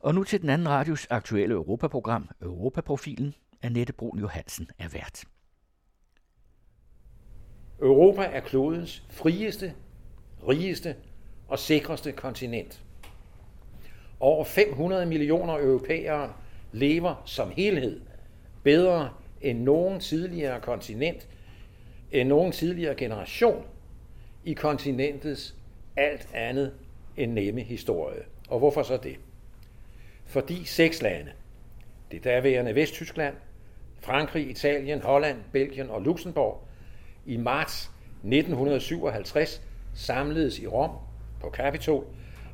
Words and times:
Og 0.00 0.14
nu 0.14 0.24
til 0.24 0.40
den 0.40 0.48
anden 0.48 0.68
radios 0.68 1.06
aktuelle 1.10 1.54
Europaprogram, 1.54 2.28
Europaprofilen. 2.42 3.34
Annette 3.62 3.92
Brun 3.92 4.18
Johansen 4.18 4.68
er 4.78 4.88
vært. 4.88 5.24
Europa 7.80 8.22
er 8.22 8.40
klodens 8.40 9.02
frieste, 9.10 9.74
rigeste 10.48 10.96
og 11.48 11.58
sikreste 11.58 12.12
kontinent. 12.12 12.82
Over 14.20 14.44
500 14.44 15.06
millioner 15.06 15.58
europæere 15.58 16.32
lever 16.72 17.22
som 17.24 17.50
helhed 17.50 18.00
bedre 18.62 19.10
end 19.40 19.62
nogen 19.62 20.00
tidligere 20.00 20.60
kontinent, 20.60 21.28
end 22.12 22.28
nogen 22.28 22.52
tidligere 22.52 22.94
generation 22.94 23.64
i 24.44 24.52
kontinentets 24.52 25.56
alt 25.96 26.28
andet 26.34 26.74
end 27.16 27.32
nemme 27.32 27.60
historie. 27.60 28.22
Og 28.48 28.58
hvorfor 28.58 28.82
så 28.82 28.96
det? 28.96 29.16
Fordi 30.28 30.64
seks 30.64 31.02
lande, 31.02 31.30
det 32.10 32.24
daværende 32.24 32.74
Vesttyskland, 32.74 33.34
Frankrig, 34.00 34.50
Italien, 34.50 35.02
Holland, 35.02 35.38
Belgien 35.52 35.90
og 35.90 36.02
Luxembourg, 36.02 36.68
i 37.26 37.36
marts 37.36 37.90
1957 38.24 39.62
samledes 39.94 40.58
i 40.58 40.66
Rom 40.66 40.90
på 41.40 41.50
Capitol, 41.50 42.04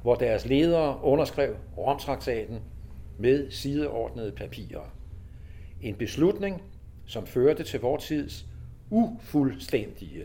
hvor 0.02 0.14
deres 0.14 0.46
ledere 0.46 0.98
underskrev 1.02 1.56
Romtraktaten 1.78 2.60
med 3.18 3.50
sideordnede 3.50 4.32
papirer. 4.32 4.94
En 5.82 5.94
beslutning, 5.94 6.62
som 7.06 7.26
førte 7.26 7.62
til 7.62 7.80
vor 7.80 7.96
tids 7.96 8.46
ufuldstændige, 8.90 10.24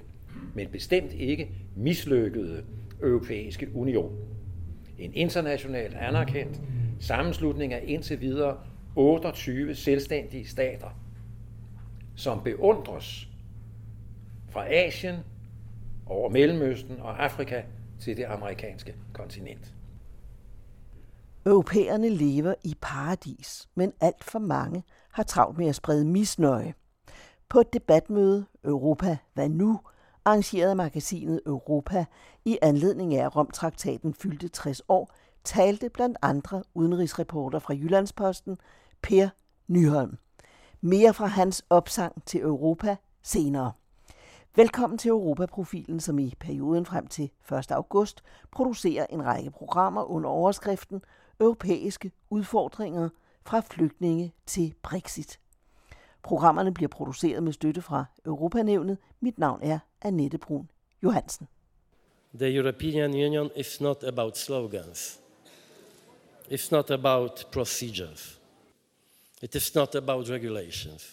men 0.53 0.67
bestemt 0.67 1.13
ikke 1.13 1.49
mislykkede 1.75 2.63
Europæiske 3.01 3.69
Union. 3.75 4.17
En 4.99 5.13
internationalt 5.13 5.95
anerkendt 5.95 6.61
sammenslutning 6.99 7.73
af 7.73 7.83
indtil 7.87 8.21
videre 8.21 8.57
28 8.95 9.75
selvstændige 9.75 10.47
stater, 10.47 10.89
som 12.15 12.43
beundres 12.43 13.27
fra 14.49 14.73
Asien 14.73 15.15
over 16.05 16.29
Mellemøsten 16.29 16.99
og 16.99 17.23
Afrika 17.23 17.61
til 17.99 18.17
det 18.17 18.23
amerikanske 18.23 18.95
kontinent. 19.13 19.73
Europæerne 21.45 22.09
lever 22.09 22.53
i 22.63 22.75
paradis, 22.81 23.67
men 23.75 23.93
alt 24.01 24.23
for 24.23 24.39
mange 24.39 24.83
har 25.11 25.23
travlt 25.23 25.57
med 25.57 25.67
at 25.67 25.75
sprede 25.75 26.05
misnøje. 26.05 26.73
På 27.49 27.59
et 27.59 27.73
debatmøde 27.73 28.45
Europa 28.63 29.17
Hvad 29.33 29.49
nu? 29.49 29.79
arrangerede 30.25 30.75
magasinet 30.75 31.41
Europa 31.45 32.05
i 32.45 32.57
anledning 32.61 33.15
af, 33.15 33.25
at 33.25 33.35
Romtraktaten 33.35 34.13
fyldte 34.13 34.47
60 34.47 34.81
år, 34.89 35.13
talte 35.49 35.89
blandt 35.89 36.17
andre 36.21 36.63
udenrigsreporter 36.73 37.59
fra 37.59 37.73
Jyllandsposten, 37.73 38.57
Per 39.01 39.29
Nyholm. 39.67 40.17
Mere 40.81 41.13
fra 41.13 41.25
hans 41.25 41.65
opsang 41.69 42.25
til 42.25 42.41
Europa 42.41 42.95
senere. 43.23 43.71
Velkommen 44.55 44.97
til 44.97 45.09
Europaprofilen, 45.09 45.99
som 45.99 46.19
i 46.19 46.33
perioden 46.39 46.85
frem 46.85 47.07
til 47.07 47.31
1. 47.51 47.71
august 47.71 48.23
producerer 48.51 49.05
en 49.09 49.25
række 49.25 49.51
programmer 49.51 50.03
under 50.03 50.29
overskriften 50.29 51.01
Europæiske 51.39 52.11
udfordringer 52.29 53.09
fra 53.45 53.59
flygtninge 53.59 54.33
til 54.45 54.73
Brexit. 54.83 55.39
Programmerne 56.23 56.73
bliver 56.73 56.89
produceret 56.89 57.43
med 57.43 57.53
støtte 57.53 57.81
fra 57.81 58.05
Europanævnet. 58.25 58.97
Mit 59.19 59.39
navn 59.39 59.59
er 59.63 59.79
Annette 60.01 60.37
Brun 60.37 60.69
Johansen. 61.03 61.47
The 62.39 62.55
European 62.55 63.09
Union 63.09 63.49
is 63.55 63.81
not 63.81 64.03
about 64.03 64.37
slogans. 64.37 65.18
It's 66.49 66.71
not 66.71 66.89
about 66.89 67.51
procedures. 67.51 68.37
It 69.39 69.55
is 69.55 69.75
not 69.75 69.93
about 69.93 70.27
regulations. 70.29 71.07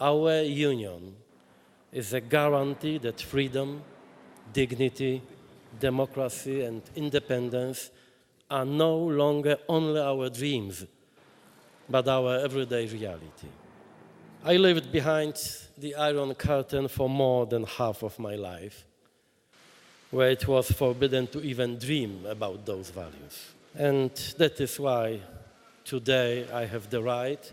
Our 0.00 0.42
union 0.42 1.14
is 1.92 2.12
a 2.12 2.20
guarantee 2.20 2.98
that 2.98 3.20
freedom, 3.20 3.82
dignity, 4.52 5.22
democracy, 5.78 6.62
and 6.62 6.82
independence 6.96 7.90
are 8.50 8.64
no 8.64 8.96
longer 8.96 9.58
only 9.68 10.00
our 10.00 10.28
dreams, 10.28 10.84
but 11.88 12.08
our 12.08 12.40
everyday 12.40 12.86
reality. 12.86 13.48
I 14.44 14.56
lived 14.56 14.90
behind 14.90 15.36
the 15.78 15.94
Iron 15.94 16.34
Curtain 16.34 16.88
for 16.88 17.08
more 17.08 17.46
than 17.46 17.62
half 17.62 18.02
of 18.02 18.18
my 18.18 18.34
life, 18.34 18.84
where 20.10 20.30
it 20.30 20.46
was 20.48 20.70
forbidden 20.72 21.28
to 21.28 21.40
even 21.40 21.78
dream 21.78 22.26
about 22.26 22.66
those 22.66 22.90
values. 22.90 23.53
And 23.76 24.10
that 24.38 24.60
is 24.60 24.78
why 24.78 25.20
today 25.84 26.46
I 26.52 26.64
have 26.64 26.90
the 26.90 27.02
right 27.02 27.52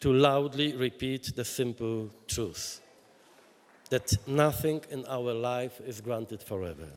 to 0.00 0.12
loudly 0.12 0.76
repeat 0.76 1.34
the 1.34 1.44
simple 1.44 2.10
truth 2.28 2.80
that 3.90 4.16
nothing 4.28 4.82
in 4.90 5.04
our 5.06 5.32
life 5.32 5.80
is 5.80 6.00
granted 6.00 6.42
forever. 6.42 6.88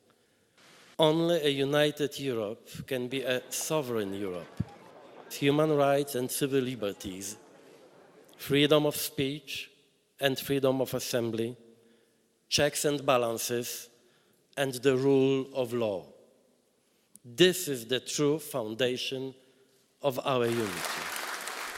Only 1.00 1.42
a 1.42 1.50
united 1.50 2.20
Europe 2.20 2.70
can 2.86 3.08
be 3.08 3.24
a 3.24 3.42
sovereign 3.50 4.14
Europe. 4.14 4.64
Human 5.32 5.76
rights 5.76 6.14
and 6.14 6.30
civil 6.30 6.60
liberties, 6.60 7.38
freedom 8.38 8.86
of 8.86 8.96
speech 8.96 9.72
and 10.20 10.38
freedom 10.38 10.82
of 10.82 10.94
assembly, 10.94 11.56
checks 12.50 12.86
and 12.86 13.04
balances, 13.04 13.90
and 14.58 14.74
the 14.74 14.96
rule 14.96 15.48
of 15.56 15.74
law. 15.74 16.11
This 17.24 17.68
is 17.68 17.86
the 17.86 18.00
true 18.00 18.40
foundation 18.40 19.34
of 20.02 20.18
our 20.26 20.46
unity. 20.46 20.92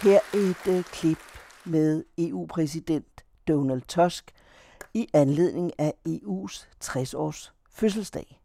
Her 0.01 0.19
et 0.33 0.77
uh, 0.77 0.83
klip 0.83 1.17
med 1.65 2.03
EU-præsident 2.17 3.23
Donald 3.47 3.81
Tusk 3.81 4.31
i 4.93 5.07
anledning 5.13 5.71
af 5.77 5.93
EU's 6.07 6.67
60-års 6.83 7.53
fødselsdag. 7.69 8.39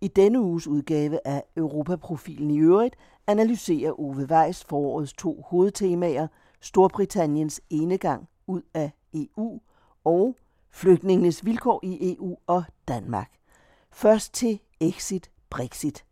I 0.00 0.08
denne 0.08 0.40
uges 0.40 0.66
udgave 0.66 1.26
af 1.26 1.44
Europaprofilen 1.56 2.50
i 2.50 2.58
øvrigt 2.58 2.96
analyserer 3.26 4.00
Ove 4.00 4.26
Weiss 4.30 4.64
forårets 4.64 5.12
to 5.12 5.44
hovedtemaer, 5.48 6.26
Storbritanniens 6.60 7.60
enegang 7.70 8.28
ud 8.46 8.62
af 8.74 8.90
EU 9.14 9.60
og 10.04 10.36
flygtningenes 10.70 11.44
vilkår 11.44 11.80
i 11.82 12.16
EU 12.16 12.36
og 12.46 12.64
Danmark. 12.88 13.30
Først 13.90 14.34
til 14.34 14.60
exit 14.80 15.31
Brexit. 15.52 16.04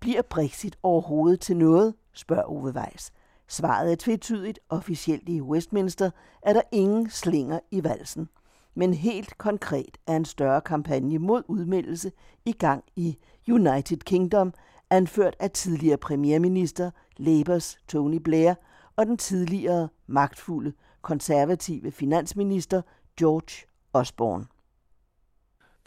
Bliver 0.00 0.22
Brexit 0.22 0.78
overhovedet 0.82 1.40
til 1.40 1.56
noget, 1.56 1.94
spørger 2.12 2.50
Ove 2.50 2.72
Weiss. 2.72 3.12
Svaret 3.48 3.92
er 3.92 3.96
tvetydigt. 3.96 4.58
Officielt 4.68 5.28
i 5.28 5.40
Westminster 5.40 6.10
er 6.42 6.52
der 6.52 6.62
ingen 6.72 7.10
slinger 7.10 7.60
i 7.70 7.84
valsen. 7.84 8.28
Men 8.74 8.94
helt 8.94 9.38
konkret 9.38 9.98
er 10.06 10.16
en 10.16 10.24
større 10.24 10.60
kampagne 10.60 11.18
mod 11.18 11.42
udmeldelse 11.48 12.12
i 12.44 12.52
gang 12.52 12.84
i 12.96 13.18
United 13.48 13.96
Kingdom, 13.96 14.54
anført 14.90 15.36
af 15.40 15.50
tidligere 15.50 15.98
premierminister 15.98 16.90
Labours 17.16 17.78
Tony 17.88 18.16
Blair 18.16 18.54
og 18.96 19.06
den 19.06 19.16
tidligere 19.16 19.88
magtfulde 20.06 20.72
konservative 21.02 21.90
finansminister 21.90 22.82
George 23.18 23.66
Osborne. 23.92 24.46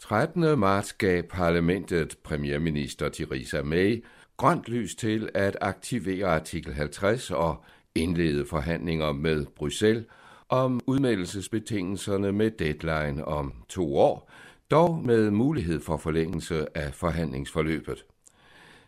13. 0.08 0.58
marts 0.58 0.92
gav 0.92 1.22
parlamentet 1.22 2.18
premierminister 2.24 3.08
Theresa 3.08 3.62
May 3.62 4.04
grønt 4.36 4.68
lys 4.68 4.94
til 4.94 5.28
at 5.34 5.56
aktivere 5.60 6.26
artikel 6.26 6.74
50 6.74 7.30
og 7.30 7.64
indlede 7.94 8.46
forhandlinger 8.46 9.12
med 9.12 9.46
Bruxelles 9.56 10.04
om 10.48 10.80
udmeldelsesbetingelserne 10.86 12.32
med 12.32 12.50
deadline 12.50 13.24
om 13.24 13.52
to 13.68 13.96
år, 13.96 14.30
dog 14.70 14.98
med 15.04 15.30
mulighed 15.30 15.80
for 15.80 15.96
forlængelse 15.96 16.66
af 16.76 16.94
forhandlingsforløbet. 16.94 18.04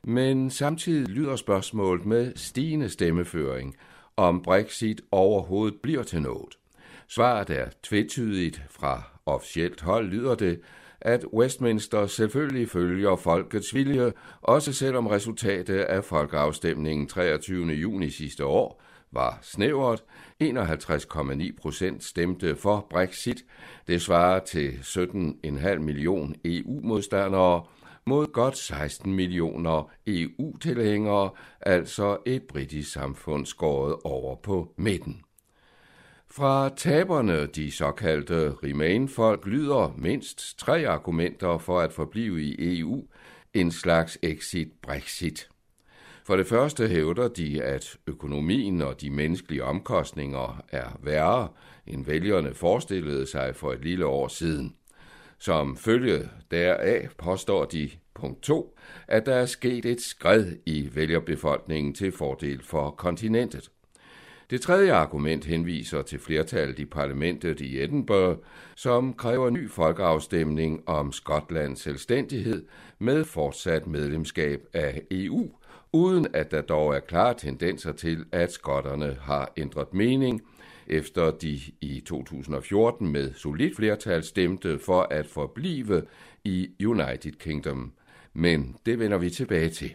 Men 0.05 0.51
samtidig 0.51 1.09
lyder 1.09 1.37
spørgsmålet 1.37 2.07
med 2.07 2.33
stigende 2.35 2.89
stemmeføring, 2.89 3.77
om 4.17 4.43
Brexit 4.43 5.01
overhovedet 5.11 5.81
bliver 5.83 6.03
til 6.03 6.23
noget. 6.23 6.59
Svaret 7.09 7.51
er 7.51 7.67
tvetydigt 7.83 8.63
fra 8.71 9.03
officielt 9.27 9.81
hold 9.81 10.09
lyder 10.09 10.35
det, 10.35 10.61
at 11.01 11.25
Westminster 11.33 12.07
selvfølgelig 12.07 12.69
følger 12.69 13.17
folkets 13.17 13.75
vilje, 13.75 14.13
også 14.43 14.73
selvom 14.73 15.07
resultatet 15.07 15.79
af 15.79 16.05
folkeafstemningen 16.05 17.07
23. 17.07 17.67
juni 17.67 18.11
sidste 18.11 18.45
år 18.45 18.83
var 19.13 19.39
snævert. 19.43 20.05
51,9 20.43 21.57
procent 21.61 22.05
stemte 22.05 22.57
for 22.57 22.87
Brexit. 22.91 23.45
Det 23.87 24.03
svarer 24.03 24.39
til 24.39 24.69
17,5 24.69 25.79
million 25.79 26.35
EU-modstandere 26.45 27.65
mod 28.07 28.27
godt 28.33 28.57
16 28.57 29.15
millioner 29.15 29.91
EU-tilhængere, 30.07 31.31
altså 31.61 32.17
et 32.27 32.43
britisk 32.43 32.93
samfund 32.93 33.47
skåret 33.47 33.97
over 34.05 34.37
på 34.37 34.75
midten. 34.77 35.26
Fra 36.37 36.69
taberne, 36.69 37.47
de 37.47 37.71
såkaldte 37.71 38.51
Remain-folk, 38.63 39.47
lyder 39.47 39.95
mindst 39.99 40.59
tre 40.59 40.89
argumenter 40.89 41.59
for 41.59 41.81
at 41.81 41.93
forblive 41.93 42.43
i 42.43 42.79
EU, 42.81 43.05
en 43.55 43.71
slags 43.71 44.19
exit-brexit. 44.23 45.49
For 46.27 46.37
det 46.37 46.47
første 46.47 46.89
hævder 46.89 47.29
de, 47.29 47.63
at 47.63 47.97
økonomien 48.07 48.83
og 48.83 49.01
de 49.01 49.11
menneskelige 49.11 49.65
omkostninger 49.65 50.65
er 50.69 50.99
værre, 51.03 51.49
end 51.87 52.07
vælgerne 52.07 52.55
forestillede 52.55 53.27
sig 53.27 53.57
for 53.57 53.73
et 53.73 53.85
lille 53.85 54.07
år 54.07 54.29
siden. 54.29 54.75
Som 55.39 55.77
følge 55.77 56.29
deraf 56.51 57.09
påstår 57.19 57.65
de, 57.65 57.91
punkt 58.15 58.43
2, 58.43 58.79
at 59.09 59.27
der 59.27 59.35
er 59.35 59.47
sket 59.47 59.85
et 59.85 60.01
skred 60.01 60.53
i 60.67 60.91
vælgerbefolkningen 60.95 61.95
til 61.95 62.13
fordel 62.13 62.63
for 62.63 62.91
kontinentet. 62.91 63.71
Det 64.51 64.61
tredje 64.61 64.93
argument 64.93 65.45
henviser 65.45 66.03
til 66.03 66.19
flertallet 66.19 66.79
i 66.79 66.85
parlamentet 66.85 67.61
i 67.61 67.83
Edinburgh, 67.83 68.39
som 68.77 69.15
kræver 69.15 69.51
ny 69.51 69.71
folkeafstemning 69.71 70.89
om 70.89 71.13
Skotlands 71.13 71.81
selvstændighed 71.81 72.67
med 72.99 73.25
fortsat 73.25 73.87
medlemskab 73.87 74.61
af 74.73 75.03
EU, 75.11 75.51
uden 75.93 76.27
at 76.35 76.51
der 76.51 76.61
dog 76.61 76.97
er 76.97 77.01
klare 77.01 77.35
tendenser 77.35 77.93
til, 77.93 78.25
at 78.33 78.53
skotterne 78.53 79.17
har 79.21 79.53
ændret 79.57 79.95
mening, 79.95 80.43
efter 80.87 81.31
de 81.31 81.61
i 81.81 82.03
2014 82.07 83.13
med 83.13 83.33
solidt 83.35 83.77
flertal 83.77 84.25
stemte 84.25 84.79
for 84.79 85.07
at 85.11 85.27
forblive 85.27 86.03
i 86.45 86.69
United 86.85 87.33
Kingdom. 87.33 87.93
Men 88.35 88.77
det 88.87 88.99
vender 88.99 89.19
vi 89.19 89.31
tilbage 89.31 89.69
til. 89.69 89.95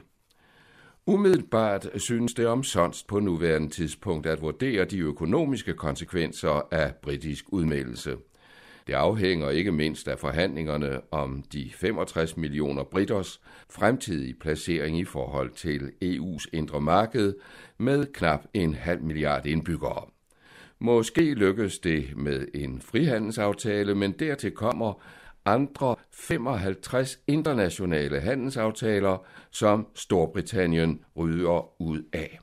Umiddelbart 1.08 1.88
synes 1.98 2.34
det 2.34 2.48
omsonst 2.48 3.08
på 3.08 3.20
nuværende 3.20 3.70
tidspunkt 3.70 4.28
at 4.28 4.42
vurdere 4.42 4.86
de 4.86 5.00
økonomiske 5.00 5.74
konsekvenser 5.74 6.68
af 6.72 6.96
britisk 6.96 7.46
udmeldelse. 7.48 8.18
Det 8.88 8.94
afhænger 8.94 9.50
ikke 9.50 9.72
mindst 9.72 10.08
af 10.08 10.20
forhandlingerne 10.20 11.14
om 11.14 11.44
de 11.54 11.72
65 11.76 12.38
millioner 12.38 12.84
britters 12.84 13.42
fremtidige 13.70 14.34
placering 14.34 15.00
i 15.00 15.06
forhold 15.06 15.52
til 15.52 15.92
EU's 16.06 16.46
indre 16.54 16.82
marked 16.82 17.34
med 17.78 18.06
knap 18.14 18.46
en 18.54 18.74
halv 18.74 19.02
milliard 19.04 19.46
indbyggere. 19.46 20.06
Måske 20.80 21.34
lykkes 21.34 21.80
det 21.80 22.18
med 22.18 22.48
en 22.54 22.82
frihandelsaftale, 22.82 23.96
men 23.96 24.12
dertil 24.12 24.52
kommer 24.52 24.94
andre 25.46 25.96
55 26.12 27.20
internationale 27.28 28.20
handelsaftaler, 28.20 29.26
som 29.52 29.88
Storbritannien 29.96 31.00
rydder 31.18 31.82
ud 31.82 32.04
af. 32.14 32.40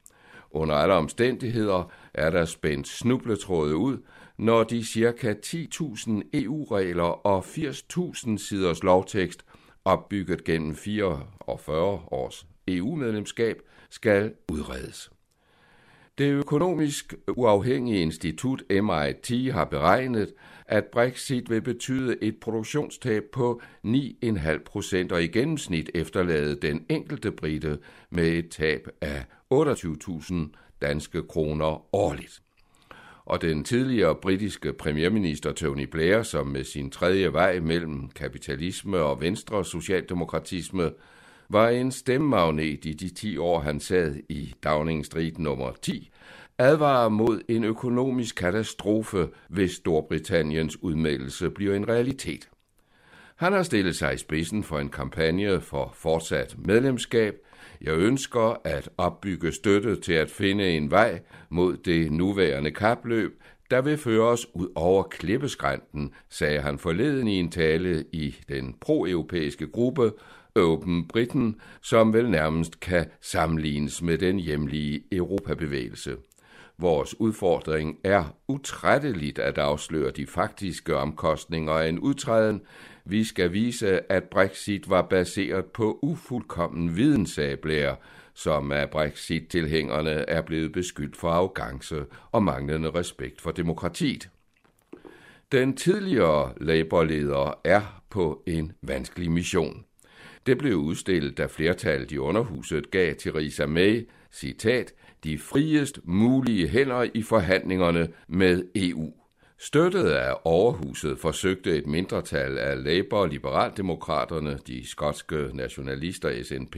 Under 0.51 0.75
alle 0.75 0.95
omstændigheder 0.95 1.93
er 2.15 2.31
der 2.31 2.45
spændt 2.45 2.89
snubletråde 2.89 3.77
ud, 3.77 3.99
når 4.39 4.65
de 4.65 4.85
ca. 4.85 5.35
10.000 5.47 6.11
EU-regler 6.35 7.27
og 7.27 7.45
80.000 7.45 8.37
siders 8.39 8.83
lovtekst, 8.83 9.45
opbygget 9.85 10.45
gennem 10.45 10.75
44 10.75 12.03
års 12.11 12.47
EU-medlemskab, 12.69 13.57
skal 13.91 14.33
udredes. 14.53 15.11
Det 16.19 16.33
økonomisk 16.33 17.15
uafhængige 17.37 18.01
institut 18.01 18.63
MIT 18.71 19.53
har 19.53 19.65
beregnet, 19.65 20.35
at 20.67 20.85
Brexit 20.85 21.51
vil 21.51 21.61
betyde 21.61 22.17
et 22.23 22.37
produktionstab 22.41 23.23
på 23.33 23.61
9,5 23.87 24.65
procent 24.65 25.13
og 25.13 25.23
i 25.23 25.27
gennemsnit 25.27 25.91
efterlade 25.95 26.57
den 26.57 26.87
enkelte 26.89 27.33
brite 27.33 27.79
med 28.11 28.29
et 28.29 28.49
tab 28.51 28.89
af 29.01 29.25
28.000 29.55 30.35
danske 30.83 31.23
kroner 31.23 31.95
årligt. 31.95 32.43
Og 33.25 33.43
den 33.43 33.65
tidligere 33.65 34.15
britiske 34.15 34.73
premierminister 34.73 35.53
Tony 35.53 35.87
Blair, 35.87 36.23
som 36.23 36.47
med 36.47 36.65
sin 36.65 36.91
tredje 36.91 37.33
vej 37.33 37.61
mellem 37.61 38.09
kapitalisme 38.09 38.99
og 38.99 39.21
venstre 39.21 39.65
socialdemokratisme 39.65 40.91
var 41.49 41.69
en 41.69 41.93
stemmemagnet 41.93 42.85
i 42.85 42.93
de 42.93 43.09
10 43.09 43.39
år, 43.39 43.61
han 43.61 43.81
sad 43.81 44.17
i 44.29 44.55
Downing 44.65 45.07
Street 45.07 45.39
nummer 45.39 45.73
10, 45.83 46.11
advarer 46.59 47.09
mod 47.09 47.41
en 47.49 47.65
økonomisk 47.65 48.35
katastrofe, 48.35 49.29
hvis 49.49 49.73
Storbritanniens 49.73 50.83
udmeldelse 50.83 51.51
bliver 51.51 51.75
en 51.75 51.89
realitet. 51.89 52.49
Han 53.37 53.53
har 53.53 53.63
stillet 53.63 53.97
sig 53.97 54.15
i 54.15 54.17
spidsen 54.17 54.63
for 54.63 54.79
en 54.79 54.89
kampagne 54.89 55.61
for 55.61 55.93
fortsat 55.95 56.57
medlemskab. 56.59 57.35
Jeg 57.81 57.95
ønsker 57.95 58.61
at 58.65 58.91
opbygge 58.97 59.53
støtte 59.53 60.01
til 60.01 60.13
at 60.13 60.31
finde 60.31 60.71
en 60.71 60.91
vej 60.91 61.21
mod 61.49 61.77
det 61.77 62.13
nuværende 62.13 62.71
kapløb, 62.71 63.41
der 63.71 63.81
vil 63.81 63.99
føre 63.99 64.29
os 64.29 64.47
ud 64.55 64.69
over 64.75 65.03
klippeskrænten, 65.03 66.13
sagde 66.29 66.61
han 66.61 66.79
forleden 66.79 67.29
i 67.29 67.39
en 67.39 67.51
tale 67.51 68.05
i 68.13 68.37
den 68.49 68.75
pro-europæiske 68.81 69.67
gruppe 69.67 70.13
Open 70.61 71.09
Britain, 71.09 71.61
som 71.83 72.13
vel 72.13 72.31
nærmest 72.31 72.81
kan 72.81 73.07
sammenlignes 73.21 74.03
med 74.03 74.19
den 74.19 74.39
hjemlige 74.39 75.03
Europabevægelse. 75.13 76.17
Vores 76.79 77.21
udfordring 77.21 77.99
er 78.05 78.25
utrætteligt 78.49 79.39
at 79.39 79.59
afsløre 79.59 80.11
de 80.11 80.27
faktiske 80.27 80.97
omkostninger 80.97 81.73
af 81.73 81.89
en 81.89 81.99
udtræden. 81.99 82.61
Vi 83.05 83.25
skal 83.25 83.53
vise, 83.53 84.13
at 84.13 84.25
Brexit 84.25 84.91
var 84.91 85.03
baseret 85.03 85.65
på 85.65 85.99
ufuldkommen 86.03 86.97
viden, 86.97 86.97
vidensablære, 86.97 87.97
som 88.35 88.73
af 88.73 88.91
Brexit-tilhængerne 88.91 90.11
er 90.11 90.43
blevet 90.43 90.73
beskyldt 90.73 91.17
for 91.17 91.31
arrogance 91.31 92.05
og 92.33 92.43
manglende 92.43 92.91
respekt 92.91 93.41
for 93.41 93.51
demokratiet. 93.51 94.29
Den 95.53 95.77
tidligere 95.77 96.53
Labour-leder 96.61 97.61
er 97.65 98.03
på 98.11 98.43
en 98.47 98.73
vanskelig 98.83 99.31
mission. 99.31 99.85
Det 100.49 100.59
blev 100.59 100.77
udstillet, 100.77 101.39
da 101.39 101.47
flertallet 101.47 102.13
i 102.13 102.19
underhuset 102.19 102.91
gav 102.91 103.15
Theresa 103.15 103.67
May, 103.67 104.09
citat, 104.33 104.93
de 105.25 105.39
friest 105.39 106.01
mulige 106.05 106.69
hænder 106.69 107.07
i 107.15 107.23
forhandlingerne 107.23 108.09
med 108.29 108.65
EU. 108.75 109.13
Støttet 109.59 110.05
af 110.05 110.35
overhuset 110.45 111.19
forsøgte 111.19 111.77
et 111.77 111.87
mindretal 111.87 112.59
af 112.59 112.85
Labour 112.85 113.27
Liberaldemokraterne, 113.27 114.59
de 114.67 114.89
skotske 114.89 115.51
nationalister 115.55 116.43
SNP, 116.45 116.77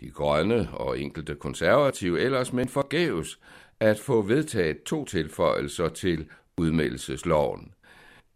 de 0.00 0.10
grønne 0.10 0.68
og 0.72 1.00
enkelte 1.00 1.34
konservative 1.34 2.20
ellers, 2.20 2.52
men 2.52 2.68
forgæves 2.68 3.38
at 3.80 3.98
få 3.98 4.22
vedtaget 4.22 4.82
to 4.82 5.04
tilføjelser 5.04 5.88
til 5.88 6.26
udmeldelsesloven. 6.56 7.72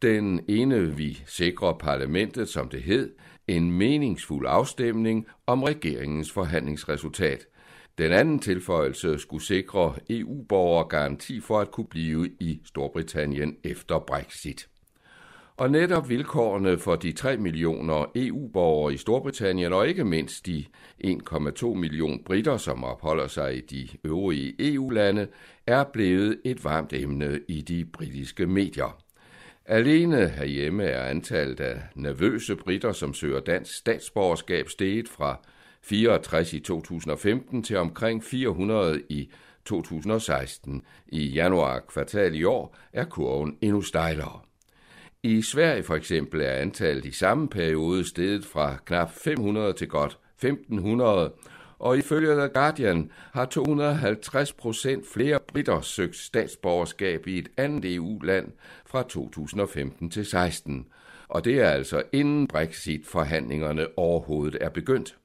Den 0.03 0.41
ene 0.49 0.97
vi 0.97 1.23
sikrer 1.26 1.73
parlamentet, 1.73 2.49
som 2.49 2.69
det 2.69 2.82
hed, 2.82 3.11
en 3.49 3.73
meningsfuld 3.73 4.47
afstemning 4.49 5.27
om 5.47 5.62
regeringens 5.62 6.33
forhandlingsresultat– 6.33 7.47
den 7.99 8.12
anden 8.12 8.39
tilføjelse 8.39 9.19
skulle 9.19 9.45
sikre 9.45 9.95
EU-borgere 10.11 10.88
garanti 10.88 11.40
for 11.40 11.61
at 11.61 11.71
kunne 11.71 11.87
blive 11.87 12.31
i 12.40 12.61
Storbritannien 12.64 13.57
efter 13.64 13.99
Brexit. 13.99 14.69
Og 15.57 15.71
netop 15.71 16.09
vilkårene 16.09 16.78
for 16.78 16.97
de 16.97 17.12
3 17.12 17.37
millioner 17.37 18.11
EU-borgere 18.14 18.95
i 18.95 18.97
Storbritannien 18.97 19.73
og 19.73 19.88
ikke 19.88 20.05
mindst 20.05 20.47
de 20.47 20.64
1,2 21.05 21.67
millioner 21.67 22.19
britter, 22.25 22.57
som 22.57 22.85
opholder 22.85 23.26
sig 23.26 23.57
i 23.57 23.61
de 23.61 23.88
øvrige 24.05 24.55
EU-lande, 24.59 25.28
er 25.67 25.85
blevet 25.85 26.40
et 26.45 26.64
varmt 26.64 26.93
emne 26.93 27.40
i 27.49 27.61
de 27.61 27.85
britiske 27.85 28.47
medier. 28.47 29.08
Alene 29.71 30.29
herhjemme 30.29 30.85
er 30.85 31.05
antallet 31.05 31.61
af 31.61 31.81
nervøse 31.95 32.57
britter, 32.57 32.93
som 32.93 33.15
søger 33.15 33.41
dansk 33.41 33.75
statsborgerskab, 33.75 34.69
steget 34.69 35.09
fra 35.09 35.41
64 35.83 36.53
i 36.53 36.61
2015 36.61 37.63
til 37.63 37.77
omkring 37.77 38.25
400 38.25 39.03
i 39.09 39.31
2016. 39.65 40.83
I 41.09 41.27
januar 41.27 41.81
kvartal 41.81 42.35
i 42.35 42.45
år 42.45 42.77
er 42.93 43.05
kurven 43.05 43.57
endnu 43.61 43.83
stejlere. 43.83 44.41
I 45.23 45.43
Sverige 45.43 45.83
for 45.83 45.95
eksempel 45.95 46.41
er 46.41 46.53
antallet 46.53 47.05
i 47.05 47.13
samme 47.13 47.49
periode 47.49 48.09
steget 48.09 48.45
fra 48.45 48.77
knap 48.85 49.11
500 49.11 49.73
til 49.73 49.89
godt 49.89 50.19
1500, 50.43 51.33
og 51.78 51.99
ifølge 51.99 52.35
The 52.35 52.49
Guardian 52.49 53.11
har 53.32 53.44
250 53.44 54.52
procent 54.52 55.06
flere 55.06 55.38
britter 55.47 55.80
søgt 55.80 56.16
statsborgerskab 56.16 57.26
i 57.26 57.38
et 57.38 57.49
andet 57.56 57.94
EU-land 57.94 58.52
fra 58.87 59.02
2015 59.02 60.11
til 60.11 60.26
16, 60.26 60.87
og 61.28 61.44
det 61.44 61.61
er 61.61 61.68
altså 61.68 62.02
inden 62.12 62.47
Brexit-forhandlingerne 62.47 63.87
overhovedet 63.99 64.58
er 64.61 64.68
begyndt. 64.68 65.16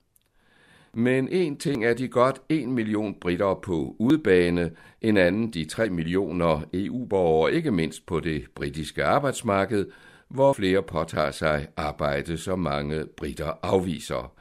Men 0.93 1.29
en 1.29 1.57
ting 1.57 1.85
er 1.85 1.93
de 1.93 2.07
godt 2.07 2.41
en 2.49 2.71
million 2.71 3.15
britter 3.21 3.53
på 3.53 3.95
udbane, 3.99 4.71
en 5.01 5.17
anden 5.17 5.53
de 5.53 5.65
tre 5.65 5.89
millioner 5.89 6.61
EU-borgere, 6.73 7.53
ikke 7.53 7.71
mindst 7.71 8.05
på 8.05 8.19
det 8.19 8.45
britiske 8.55 9.05
arbejdsmarked, 9.05 9.85
hvor 10.27 10.53
flere 10.53 10.83
påtager 10.83 11.31
sig 11.31 11.67
arbejde, 11.77 12.37
som 12.37 12.59
mange 12.59 13.05
britter 13.17 13.51
afviser. 13.63 14.33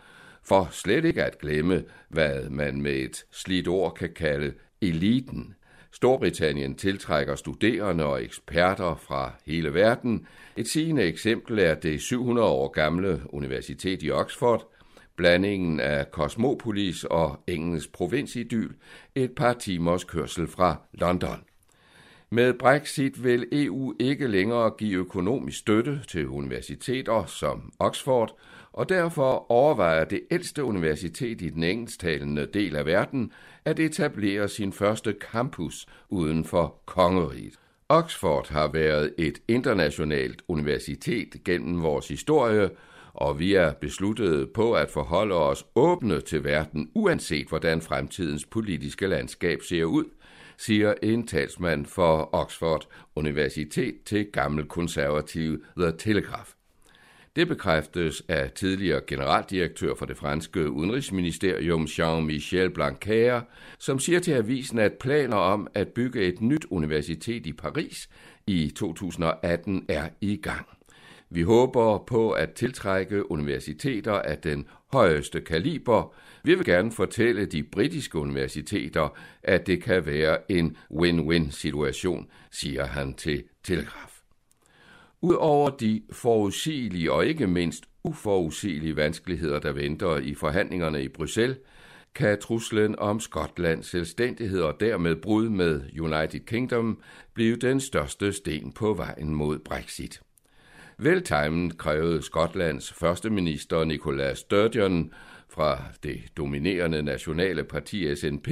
For 0.44 0.68
slet 0.70 1.04
ikke 1.04 1.24
at 1.24 1.38
glemme, 1.38 1.84
hvad 2.08 2.50
man 2.50 2.82
med 2.82 2.92
et 2.92 3.24
slidt 3.30 3.68
ord 3.68 3.94
kan 3.94 4.10
kalde 4.16 4.54
eliten. 4.80 5.54
Storbritannien 5.92 6.74
tiltrækker 6.74 7.34
studerende 7.34 8.04
og 8.04 8.24
eksperter 8.24 8.94
fra 8.94 9.32
hele 9.46 9.74
verden. 9.74 10.26
Et 10.56 10.68
sigende 10.68 11.02
eksempel 11.02 11.58
er 11.58 11.74
det 11.74 12.02
700 12.02 12.48
år 12.48 12.68
gamle 12.68 13.22
universitet 13.30 14.02
i 14.02 14.10
Oxford, 14.10 14.72
blandingen 15.16 15.80
af 15.80 16.10
kosmopolis 16.10 17.04
og 17.04 17.42
engelsk 17.46 17.92
provinsidyl, 17.92 18.72
et 19.14 19.32
par 19.32 19.52
timers 19.52 20.04
kørsel 20.04 20.46
fra 20.46 20.76
London. 20.92 21.44
Med 22.30 22.54
Brexit 22.54 23.24
vil 23.24 23.46
EU 23.52 23.94
ikke 24.00 24.26
længere 24.26 24.70
give 24.78 25.00
økonomisk 25.00 25.58
støtte 25.58 26.00
til 26.08 26.28
universiteter 26.28 27.24
som 27.24 27.72
Oxford, 27.78 28.38
og 28.72 28.88
derfor 28.88 29.52
overvejer 29.52 30.04
det 30.04 30.20
ældste 30.30 30.64
universitet 30.64 31.42
i 31.42 31.48
den 31.48 31.62
engelsktalende 31.62 32.46
del 32.46 32.76
af 32.76 32.86
verden 32.86 33.32
at 33.64 33.80
etablere 33.80 34.48
sin 34.48 34.72
første 34.72 35.14
campus 35.32 35.86
uden 36.08 36.44
for 36.44 36.82
kongeriget. 36.86 37.54
Oxford 37.88 38.48
har 38.48 38.68
været 38.68 39.14
et 39.18 39.38
internationalt 39.48 40.42
universitet 40.48 41.44
gennem 41.44 41.82
vores 41.82 42.08
historie, 42.08 42.70
og 43.14 43.38
vi 43.38 43.54
er 43.54 43.72
besluttet 43.72 44.50
på 44.50 44.72
at 44.72 44.90
forholde 44.90 45.34
os 45.34 45.66
åbne 45.74 46.20
til 46.20 46.44
verden, 46.44 46.90
uanset 46.94 47.48
hvordan 47.48 47.80
fremtidens 47.80 48.46
politiske 48.46 49.06
landskab 49.06 49.62
ser 49.62 49.84
ud, 49.84 50.04
siger 50.56 50.94
en 51.02 51.26
talsmand 51.26 51.86
for 51.86 52.28
Oxford 52.32 52.86
Universitet 53.16 53.94
til 54.06 54.26
gammel 54.32 54.64
konservativ 54.64 55.64
The 55.76 55.92
Telegraph. 55.98 56.50
Det 57.36 57.48
bekræftes 57.48 58.22
af 58.28 58.50
tidligere 58.50 59.00
generaldirektør 59.06 59.94
for 59.94 60.06
det 60.06 60.16
franske 60.16 60.70
udenrigsministerium 60.70 61.84
Jean-Michel 61.84 62.68
Blanquer, 62.68 63.40
som 63.78 63.98
siger 63.98 64.20
til 64.20 64.32
avisen, 64.32 64.78
at 64.78 64.92
planer 64.92 65.36
om 65.36 65.66
at 65.74 65.88
bygge 65.88 66.22
et 66.22 66.40
nyt 66.40 66.66
universitet 66.70 67.46
i 67.46 67.52
Paris 67.52 68.08
i 68.46 68.72
2018 68.76 69.84
er 69.88 70.08
i 70.20 70.36
gang. 70.36 70.66
Vi 71.30 71.42
håber 71.42 71.98
på 71.98 72.30
at 72.30 72.52
tiltrække 72.52 73.30
universiteter 73.30 74.12
af 74.12 74.38
den 74.38 74.66
højeste 74.92 75.40
kaliber. 75.40 76.14
Vi 76.44 76.54
vil 76.54 76.64
gerne 76.64 76.92
fortælle 76.92 77.46
de 77.46 77.62
britiske 77.62 78.18
universiteter, 78.18 79.16
at 79.42 79.66
det 79.66 79.82
kan 79.82 80.06
være 80.06 80.52
en 80.52 80.76
win-win 80.90 81.50
situation, 81.50 82.26
siger 82.50 82.84
han 82.84 83.14
til 83.14 83.44
Telegraf. 83.64 84.11
Udover 85.22 85.70
de 85.70 86.02
forudsigelige 86.12 87.12
og 87.12 87.26
ikke 87.26 87.46
mindst 87.46 87.84
uforudsigelige 88.04 88.96
vanskeligheder, 88.96 89.58
der 89.58 89.72
venter 89.72 90.16
i 90.16 90.34
forhandlingerne 90.34 91.02
i 91.02 91.08
Bruxelles, 91.08 91.58
kan 92.14 92.40
truslen 92.40 92.98
om 92.98 93.20
Skotlands 93.20 93.90
selvstændighed 93.90 94.60
og 94.60 94.80
dermed 94.80 95.16
brud 95.16 95.48
med 95.48 95.80
United 96.00 96.40
Kingdom 96.40 97.00
blive 97.34 97.56
den 97.56 97.80
største 97.80 98.32
sten 98.32 98.72
på 98.72 98.94
vejen 98.94 99.34
mod 99.34 99.58
Brexit. 99.58 100.20
Veltimen 100.98 101.70
krævede 101.70 102.22
Skotlands 102.22 102.92
første 102.92 103.30
minister 103.30 103.84
Nicola 103.84 104.34
Sturgeon 104.34 105.12
fra 105.48 105.82
det 106.02 106.20
dominerende 106.36 107.02
nationale 107.02 107.64
parti 107.64 108.16
SNP 108.16 108.48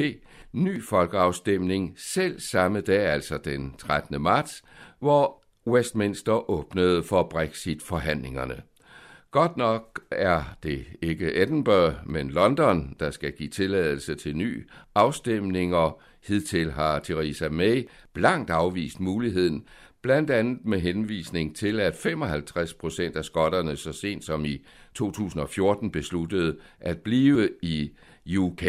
ny 0.52 0.82
folkeafstemning 0.82 1.94
selv 1.96 2.40
samme 2.40 2.80
dag, 2.80 3.06
altså 3.06 3.38
den 3.44 3.74
13. 3.78 4.22
marts, 4.22 4.62
hvor 4.98 5.39
Westminster 5.70 6.50
åbnede 6.50 7.02
for 7.02 7.22
Brexit-forhandlingerne. 7.22 8.62
Godt 9.30 9.56
nok 9.56 10.00
er 10.10 10.42
det 10.62 10.86
ikke 11.02 11.42
Edinburgh, 11.42 11.94
men 12.06 12.30
London, 12.30 12.96
der 13.00 13.10
skal 13.10 13.32
give 13.32 13.48
tilladelse 13.48 14.14
til 14.14 14.36
ny 14.36 14.68
afstemning, 14.94 15.74
og 15.74 16.00
hidtil 16.26 16.70
har 16.70 16.98
Theresa 16.98 17.48
May 17.48 17.88
blankt 18.12 18.50
afvist 18.50 19.00
muligheden, 19.00 19.64
blandt 20.02 20.30
andet 20.30 20.58
med 20.64 20.80
henvisning 20.80 21.56
til, 21.56 21.80
at 21.80 21.96
55 21.96 22.74
procent 22.74 23.16
af 23.16 23.24
skotterne 23.24 23.76
så 23.76 23.92
sent 23.92 24.24
som 24.24 24.44
i 24.44 24.64
2014 24.94 25.90
besluttede 25.90 26.56
at 26.80 26.98
blive 26.98 27.48
i 27.62 27.90
UK. 28.38 28.64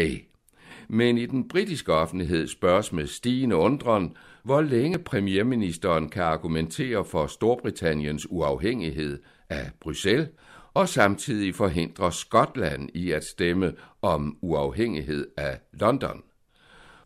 Men 0.88 1.18
i 1.18 1.26
den 1.26 1.48
britiske 1.48 1.92
offentlighed 1.92 2.46
spørges 2.46 2.92
med 2.92 3.06
stigende 3.06 3.56
undren, 3.56 4.16
hvor 4.44 4.60
længe 4.60 4.98
premierministeren 4.98 6.08
kan 6.08 6.22
argumentere 6.22 7.04
for 7.04 7.26
Storbritanniens 7.26 8.26
uafhængighed 8.30 9.18
af 9.48 9.70
Bruxelles, 9.80 10.28
og 10.74 10.88
samtidig 10.88 11.54
forhindre 11.54 12.12
Skotland 12.12 12.88
i 12.94 13.12
at 13.12 13.24
stemme 13.24 13.72
om 14.02 14.38
uafhængighed 14.40 15.26
af 15.36 15.60
London. 15.72 16.22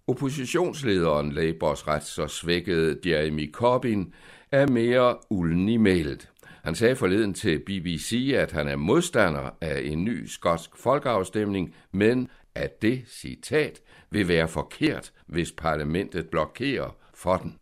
Oppositionslederen 0.07 1.33
Labours 1.33 1.89
ret 1.89 2.05
så 2.05 2.27
svækkede 2.27 2.99
Jeremy 3.11 3.53
Corbyn 3.53 4.07
er 4.53 4.67
mere 4.67 5.17
ulden 5.31 5.69
i 5.69 5.77
mailet. 5.77 6.31
Han 6.65 6.75
sagde 6.75 6.97
forleden 6.97 7.35
til 7.35 7.59
BBC, 7.59 8.33
at 8.35 8.53
han 8.53 8.69
er 8.69 8.77
modstander 8.77 9.51
af 9.61 9.81
en 9.85 10.05
ny 10.05 10.27
skotsk 10.27 10.77
folkeafstemning, 10.77 11.75
men 11.93 12.29
at 12.55 12.83
det, 12.83 13.03
citat, 13.09 13.81
vil 14.11 14.29
være 14.29 14.49
forkert, 14.49 15.13
hvis 15.27 15.53
parlamentet 15.53 16.29
blokerer 16.29 16.97
for 17.17 17.37
den. 17.37 17.59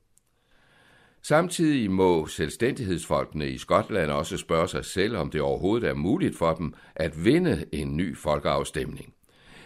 Samtidig 1.22 1.90
må 1.90 2.26
selvstændighedsfolkene 2.26 3.48
i 3.48 3.58
Skotland 3.58 4.10
også 4.10 4.36
spørge 4.36 4.68
sig 4.68 4.84
selv, 4.84 5.16
om 5.16 5.30
det 5.30 5.40
overhovedet 5.40 5.88
er 5.88 5.94
muligt 5.94 6.38
for 6.38 6.54
dem 6.54 6.74
at 6.94 7.24
vinde 7.24 7.64
en 7.72 7.96
ny 7.96 8.16
folkeafstemning. 8.16 9.14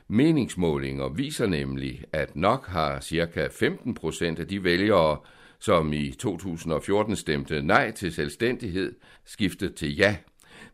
Meningsmålinger 0.09 1.09
viser 1.09 1.47
nemlig, 1.47 2.04
at 2.12 2.37
nok 2.37 2.66
har 2.66 3.00
ca. 3.00 3.49
15 3.50 3.95
procent 3.95 4.38
af 4.38 4.49
de 4.49 4.64
vælgere, 4.64 5.18
som 5.59 5.92
i 5.92 6.11
2014 6.11 7.16
stemte 7.16 7.62
nej 7.62 7.90
til 7.90 8.12
selvstændighed, 8.12 8.95
skiftet 9.25 9.75
til 9.75 9.97
ja. 9.97 10.16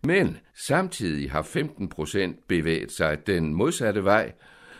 Men 0.02 0.38
samtidig 0.66 1.30
har 1.30 1.42
15 1.42 1.88
procent 1.88 2.49
bevæget 2.49 2.92
sig 2.92 3.26
den 3.26 3.54
modsatte 3.54 4.04
vej 4.04 4.33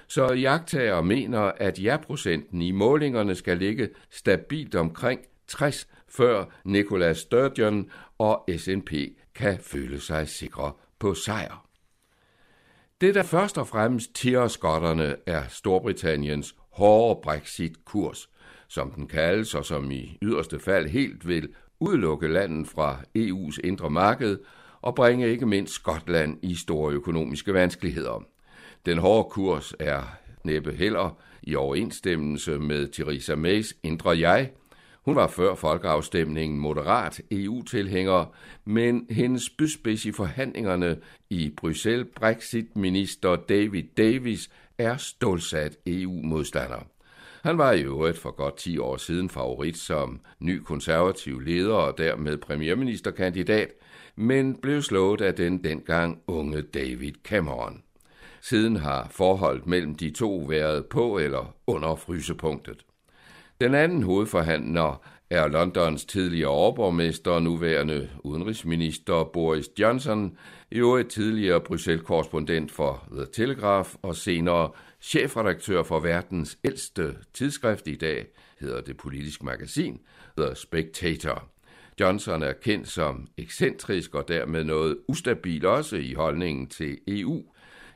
så 0.09 0.33
jagttager 0.33 1.03
mener, 1.03 1.41
at 1.41 1.83
ja-procenten 1.83 2.63
i 2.63 2.71
målingerne 2.71 3.35
skal 3.35 3.59
ligge 3.59 3.89
stabilt 4.11 4.75
omkring 4.75 5.21
60, 5.49 5.89
før 6.09 6.45
Nicolas 6.65 7.19
Sturgeon 7.19 7.91
og 8.19 8.49
SNP 8.59 8.93
kan 9.35 9.59
føle 9.61 10.01
sig 10.01 10.29
sikre 10.29 10.73
på 10.99 11.15
sejr. 11.15 11.67
Det, 13.01 13.15
der 13.15 13.23
først 13.23 13.59
og 13.59 13.69
fremmest 13.69 14.15
tiger 14.15 14.49
skotterne, 14.49 15.17
er 15.27 15.43
Storbritanniens 15.49 16.55
hårde 16.71 17.21
Brexit-kurs, 17.23 18.31
som 18.69 18.91
den 18.91 19.07
kaldes, 19.07 19.55
og 19.55 19.65
som 19.65 19.91
i 19.91 20.19
yderste 20.23 20.59
fald 20.59 20.89
helt 20.89 21.29
vil 21.29 21.49
udelukke 21.81 22.29
landet 22.29 22.69
fra 22.69 23.01
EU's 23.19 23.59
indre 23.65 23.91
marked 23.91 24.39
og 24.81 24.95
bringe 24.95 25.29
ikke 25.29 25.47
mindst 25.47 25.75
Skotland 25.75 26.39
i 26.43 26.55
store 26.55 26.93
økonomiske 26.93 27.55
vanskeligheder. 27.55 28.25
Den 28.87 28.99
hårde 28.99 29.31
kurs 29.31 29.75
er 29.81 30.03
næppe 30.45 30.73
heller 30.73 31.19
i 31.43 31.55
overensstemmelse 31.55 32.59
med 32.59 32.89
Theresa 32.89 33.35
Mays 33.35 33.77
indre 33.83 34.19
jeg. 34.19 34.51
Hun 35.05 35.17
var 35.17 35.27
før 35.27 35.55
folkeafstemningen 35.55 36.59
moderat 36.59 37.21
EU-tilhænger, 37.31 38.35
men 38.65 39.07
hendes 39.11 39.51
byspids 39.51 40.05
i 40.05 40.13
forhandlingerne 40.13 40.97
i 41.31 41.53
Bruxelles 41.57 42.07
Brexit-minister 42.17 43.37
David 43.37 43.83
Davis 43.97 44.51
er 44.79 44.97
stålsat 44.97 45.77
EU-modstander. 45.87 46.87
Han 47.43 47.59
var 47.59 47.73
i 47.73 47.83
øvrigt 47.83 48.19
for 48.19 48.31
godt 48.31 48.57
10 48.57 48.79
år 48.79 48.97
siden 48.97 49.31
favorit 49.31 49.77
som 49.77 50.21
ny 50.41 50.59
konservativ 50.59 51.41
leder 51.41 51.75
og 51.75 51.99
dermed 51.99 52.37
premierministerkandidat, 52.39 53.69
men 54.17 54.57
blev 54.57 54.83
slået 54.83 55.21
af 55.21 55.35
den 55.35 55.65
dengang 55.65 56.23
unge 56.27 56.63
David 56.63 57.13
Cameron. 57.25 57.84
Siden 58.49 58.77
har 58.77 59.09
forholdet 59.11 59.67
mellem 59.67 59.95
de 59.95 60.11
to 60.11 60.47
været 60.49 60.87
på 60.87 61.19
eller 61.19 61.55
under 61.67 61.97
frysepunktet. 61.97 62.85
Den 63.61 63.75
anden 63.75 64.03
hovedforhandler 64.03 65.03
er 65.31 65.49
Londons 65.49 66.05
tidligere 66.05 66.51
overborgmester 66.51 67.31
og 67.31 67.43
nuværende 67.43 68.11
udenrigsminister 68.25 69.25
Boris 69.25 69.69
Johnson, 69.79 70.39
i 70.71 70.79
øvrigt 70.79 71.11
tidligere 71.11 71.61
Bruxelles-korrespondent 71.61 72.73
for 72.73 73.09
The 73.13 73.27
Telegraph 73.33 73.95
og 74.03 74.17
senere 74.17 74.71
chefredaktør 75.01 75.83
for 75.83 76.01
verdens 76.01 76.59
ældste 76.65 77.15
tidsskrift 77.35 77.87
i 77.87 77.97
dag, 77.97 78.27
hedder 78.61 78.81
det 78.81 78.97
politisk 78.97 79.43
magasin 79.43 80.01
The 80.39 80.55
Spectator. 80.55 81.49
Johnson 82.01 82.43
er 82.43 82.53
kendt 82.53 82.89
som 82.89 83.27
ekscentrisk 83.37 84.15
og 84.15 84.29
dermed 84.29 84.65
noget 84.65 84.99
ustabil 85.09 85.67
også 85.67 85.97
i 85.97 86.15
holdningen 86.15 86.67
til 86.67 86.99
EU, 87.09 87.43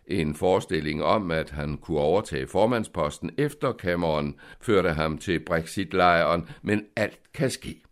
en 0.09 0.35
forestilling 0.35 1.05
om, 1.05 1.31
at 1.31 1.51
han 1.51 1.77
kunne 1.77 1.99
overtage 1.99 2.47
formandsposten 2.47 3.31
efter 3.39 3.73
Cameron 3.73 4.35
førte 4.61 4.91
ham 4.91 5.19
til 5.19 5.41
Brexit-lejren, 5.41 6.49
men 6.63 6.83
alt 6.97 7.21
kan 7.35 7.51
ske. 7.51 7.83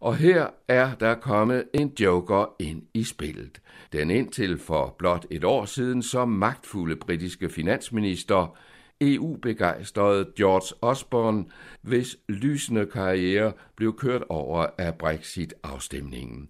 Og 0.00 0.16
her 0.16 0.46
er 0.68 0.94
der 0.94 1.14
kommet 1.14 1.64
en 1.74 1.92
joker 2.00 2.54
ind 2.58 2.82
i 2.94 3.04
spillet. 3.04 3.60
Den 3.92 4.10
indtil 4.10 4.58
for 4.58 4.94
blot 4.98 5.26
et 5.30 5.44
år 5.44 5.64
siden 5.64 6.02
som 6.02 6.28
magtfulde 6.28 6.96
britiske 6.96 7.48
finansminister, 7.48 8.56
EU-begejstrede 9.00 10.32
George 10.36 10.74
Osborne, 10.82 11.44
hvis 11.82 12.16
lysende 12.28 12.86
karriere 12.86 13.52
blev 13.76 13.96
kørt 13.96 14.22
over 14.28 14.66
af 14.78 14.94
Brexit-afstemningen. 14.94 16.48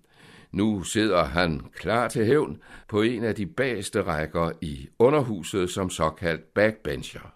Nu 0.55 0.83
sidder 0.83 1.25
han 1.25 1.61
klar 1.77 2.09
til 2.09 2.27
hævn 2.27 2.59
på 2.89 3.03
en 3.03 3.25
af 3.25 3.35
de 3.35 3.47
bageste 3.47 4.03
rækker 4.03 4.51
i 4.61 4.89
underhuset 4.99 5.71
som 5.71 5.91
såkaldt 5.91 6.55
backbencher. 6.55 7.35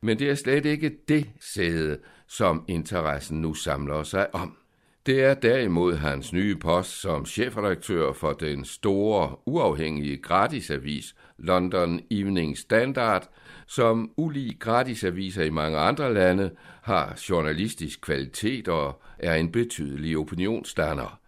Men 0.00 0.18
det 0.18 0.30
er 0.30 0.34
slet 0.34 0.66
ikke 0.66 0.96
det 1.08 1.30
sæde, 1.40 1.98
som 2.26 2.64
interessen 2.68 3.40
nu 3.40 3.54
samler 3.54 4.02
sig 4.02 4.34
om. 4.34 4.56
Det 5.06 5.24
er 5.24 5.34
derimod 5.34 5.94
hans 5.94 6.32
nye 6.32 6.56
post 6.56 7.00
som 7.00 7.26
chefredaktør 7.26 8.12
for 8.12 8.32
den 8.32 8.64
store, 8.64 9.36
uafhængige 9.46 10.16
gratisavis 10.16 11.14
London 11.38 12.00
Evening 12.10 12.58
Standard, 12.58 13.28
som 13.66 14.10
ulig 14.16 14.56
gratisaviser 14.60 15.44
i 15.44 15.50
mange 15.50 15.78
andre 15.78 16.14
lande 16.14 16.50
har 16.82 17.18
journalistisk 17.30 18.00
kvalitet 18.00 18.68
og 18.68 19.02
er 19.18 19.34
en 19.34 19.52
betydelig 19.52 20.18
opinionsdanner. 20.18 21.20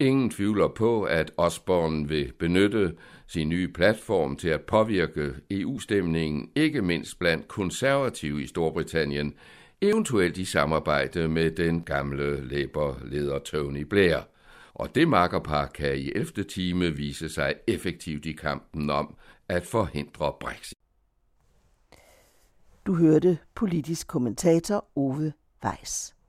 Ingen 0.00 0.30
tvivler 0.30 0.68
på, 0.68 1.02
at 1.02 1.32
Osborne 1.36 2.08
vil 2.08 2.32
benytte 2.38 2.96
sin 3.26 3.48
nye 3.48 3.68
platform 3.68 4.36
til 4.36 4.48
at 4.48 4.60
påvirke 4.60 5.34
EU-stemningen, 5.50 6.50
ikke 6.54 6.82
mindst 6.82 7.18
blandt 7.18 7.48
konservative 7.48 8.42
i 8.42 8.46
Storbritannien, 8.46 9.34
eventuelt 9.80 10.38
i 10.38 10.44
samarbejde 10.44 11.28
med 11.28 11.50
den 11.50 11.82
gamle 11.82 12.48
Labour-leder 12.48 13.38
Tony 13.38 13.82
Blair. 13.82 14.18
Og 14.74 14.94
det 14.94 15.08
makkerpar 15.08 15.66
kan 15.66 15.96
i 15.96 16.12
11. 16.14 16.44
time 16.44 16.90
vise 16.90 17.28
sig 17.28 17.54
effektivt 17.66 18.26
i 18.26 18.32
kampen 18.32 18.90
om 18.90 19.16
at 19.48 19.66
forhindre 19.66 20.32
Brexit. 20.40 20.78
Du 22.86 22.94
hørte 22.94 23.38
politisk 23.54 24.06
kommentator 24.06 24.84
Ove 24.96 25.32
Weiss. 25.64 26.19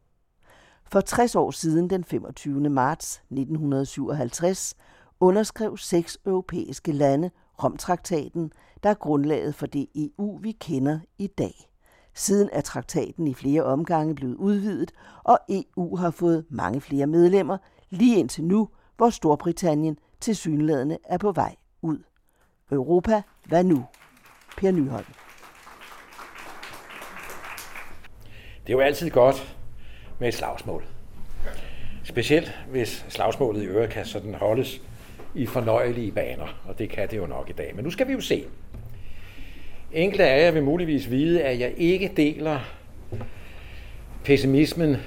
For 0.91 1.01
60 1.01 1.35
år 1.35 1.51
siden, 1.51 1.89
den 1.89 2.03
25. 2.03 2.69
marts 2.69 3.15
1957, 3.15 4.75
underskrev 5.19 5.77
seks 5.77 6.17
europæiske 6.25 6.91
lande 6.91 7.31
Romtraktaten, 7.63 8.51
der 8.83 8.89
er 8.89 8.93
grundlaget 8.93 9.55
for 9.55 9.65
det 9.65 9.87
EU, 9.95 10.37
vi 10.37 10.51
kender 10.51 10.99
i 11.17 11.27
dag. 11.27 11.69
Siden 12.13 12.49
er 12.51 12.61
traktaten 12.61 13.27
i 13.27 13.33
flere 13.33 13.63
omgange 13.63 14.15
blevet 14.15 14.35
udvidet, 14.35 14.91
og 15.23 15.39
EU 15.49 15.95
har 15.95 16.11
fået 16.11 16.45
mange 16.49 16.81
flere 16.81 17.07
medlemmer, 17.07 17.57
lige 17.89 18.19
indtil 18.19 18.43
nu, 18.43 18.69
hvor 18.97 19.09
Storbritannien 19.09 19.97
til 20.19 20.35
synlædende 20.35 20.97
er 21.03 21.17
på 21.17 21.31
vej 21.31 21.55
ud. 21.81 21.97
Europa, 22.71 23.21
hvad 23.45 23.63
nu? 23.63 23.85
Per 24.57 24.71
Nyholm. 24.71 25.13
Det 28.67 28.73
er 28.73 28.73
jo 28.73 28.79
altid 28.79 29.09
godt 29.09 29.57
med 30.21 30.27
et 30.27 30.33
slagsmål. 30.33 30.83
Specielt 32.03 32.59
hvis 32.69 33.05
slagsmålet 33.09 33.63
i 33.63 33.65
øvrigt 33.65 33.91
kan 33.91 34.05
sådan 34.05 34.33
holdes 34.33 34.81
i 35.35 35.45
fornøjelige 35.45 36.11
baner, 36.11 36.61
og 36.65 36.79
det 36.79 36.89
kan 36.89 37.09
det 37.09 37.17
jo 37.17 37.25
nok 37.25 37.49
i 37.49 37.53
dag. 37.53 37.71
Men 37.75 37.83
nu 37.83 37.91
skal 37.91 38.07
vi 38.07 38.13
jo 38.13 38.21
se. 38.21 38.43
Enkelte 39.93 40.23
af 40.23 40.45
jer 40.45 40.51
vil 40.51 40.63
muligvis 40.63 41.11
vide, 41.11 41.43
at 41.43 41.59
jeg 41.59 41.73
ikke 41.77 42.11
deler 42.17 42.59
pessimismen 44.23 44.97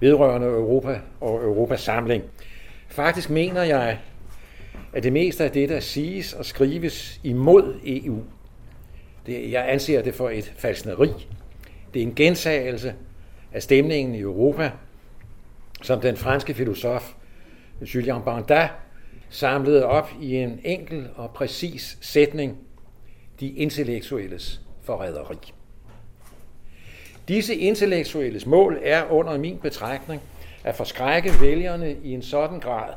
vedrørende 0.00 0.46
Europa 0.46 1.00
og 1.20 1.44
Europas 1.44 1.80
samling. 1.80 2.24
Faktisk 2.88 3.30
mener 3.30 3.62
jeg, 3.62 3.98
at 4.92 5.02
det 5.02 5.12
meste 5.12 5.44
af 5.44 5.50
det, 5.50 5.68
der 5.68 5.80
siges 5.80 6.32
og 6.32 6.44
skrives 6.44 7.20
imod 7.22 7.80
EU, 7.84 8.22
det, 9.26 9.50
jeg 9.52 9.70
anser 9.70 10.02
det 10.02 10.14
for 10.14 10.30
et 10.30 10.52
falsneri. 10.56 11.08
Det 11.94 12.02
er 12.02 12.06
en 12.06 12.14
gensagelse 12.14 12.94
af 13.56 13.62
stemningen 13.62 14.14
i 14.14 14.20
Europa, 14.20 14.70
som 15.82 16.00
den 16.00 16.16
franske 16.16 16.54
filosof 16.54 17.14
Julien 17.94 18.22
Bandin 18.22 18.68
samlede 19.28 19.84
op 19.86 20.10
i 20.20 20.36
en 20.36 20.60
enkel 20.64 21.08
og 21.14 21.30
præcis 21.30 21.98
sætning, 22.00 22.58
de 23.40 23.48
intellektuelles 23.48 24.60
forræderi. 24.82 25.36
Disse 27.28 27.54
intellektuelles 27.54 28.46
mål 28.46 28.78
er 28.82 29.10
under 29.10 29.38
min 29.38 29.58
betragtning 29.58 30.22
at 30.64 30.74
forskrække 30.74 31.32
vælgerne 31.40 31.96
i 32.02 32.12
en 32.12 32.22
sådan 32.22 32.60
grad, 32.60 32.94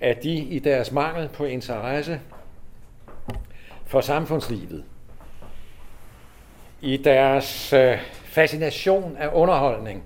at 0.00 0.22
de 0.22 0.34
i 0.34 0.58
deres 0.58 0.92
mangel 0.92 1.28
på 1.28 1.44
interesse 1.44 2.20
for 3.86 4.00
samfundslivet, 4.00 4.84
i 6.82 6.96
deres 6.96 7.72
øh, 7.72 7.98
fascination 8.24 9.16
af 9.16 9.28
underholdning, 9.32 10.02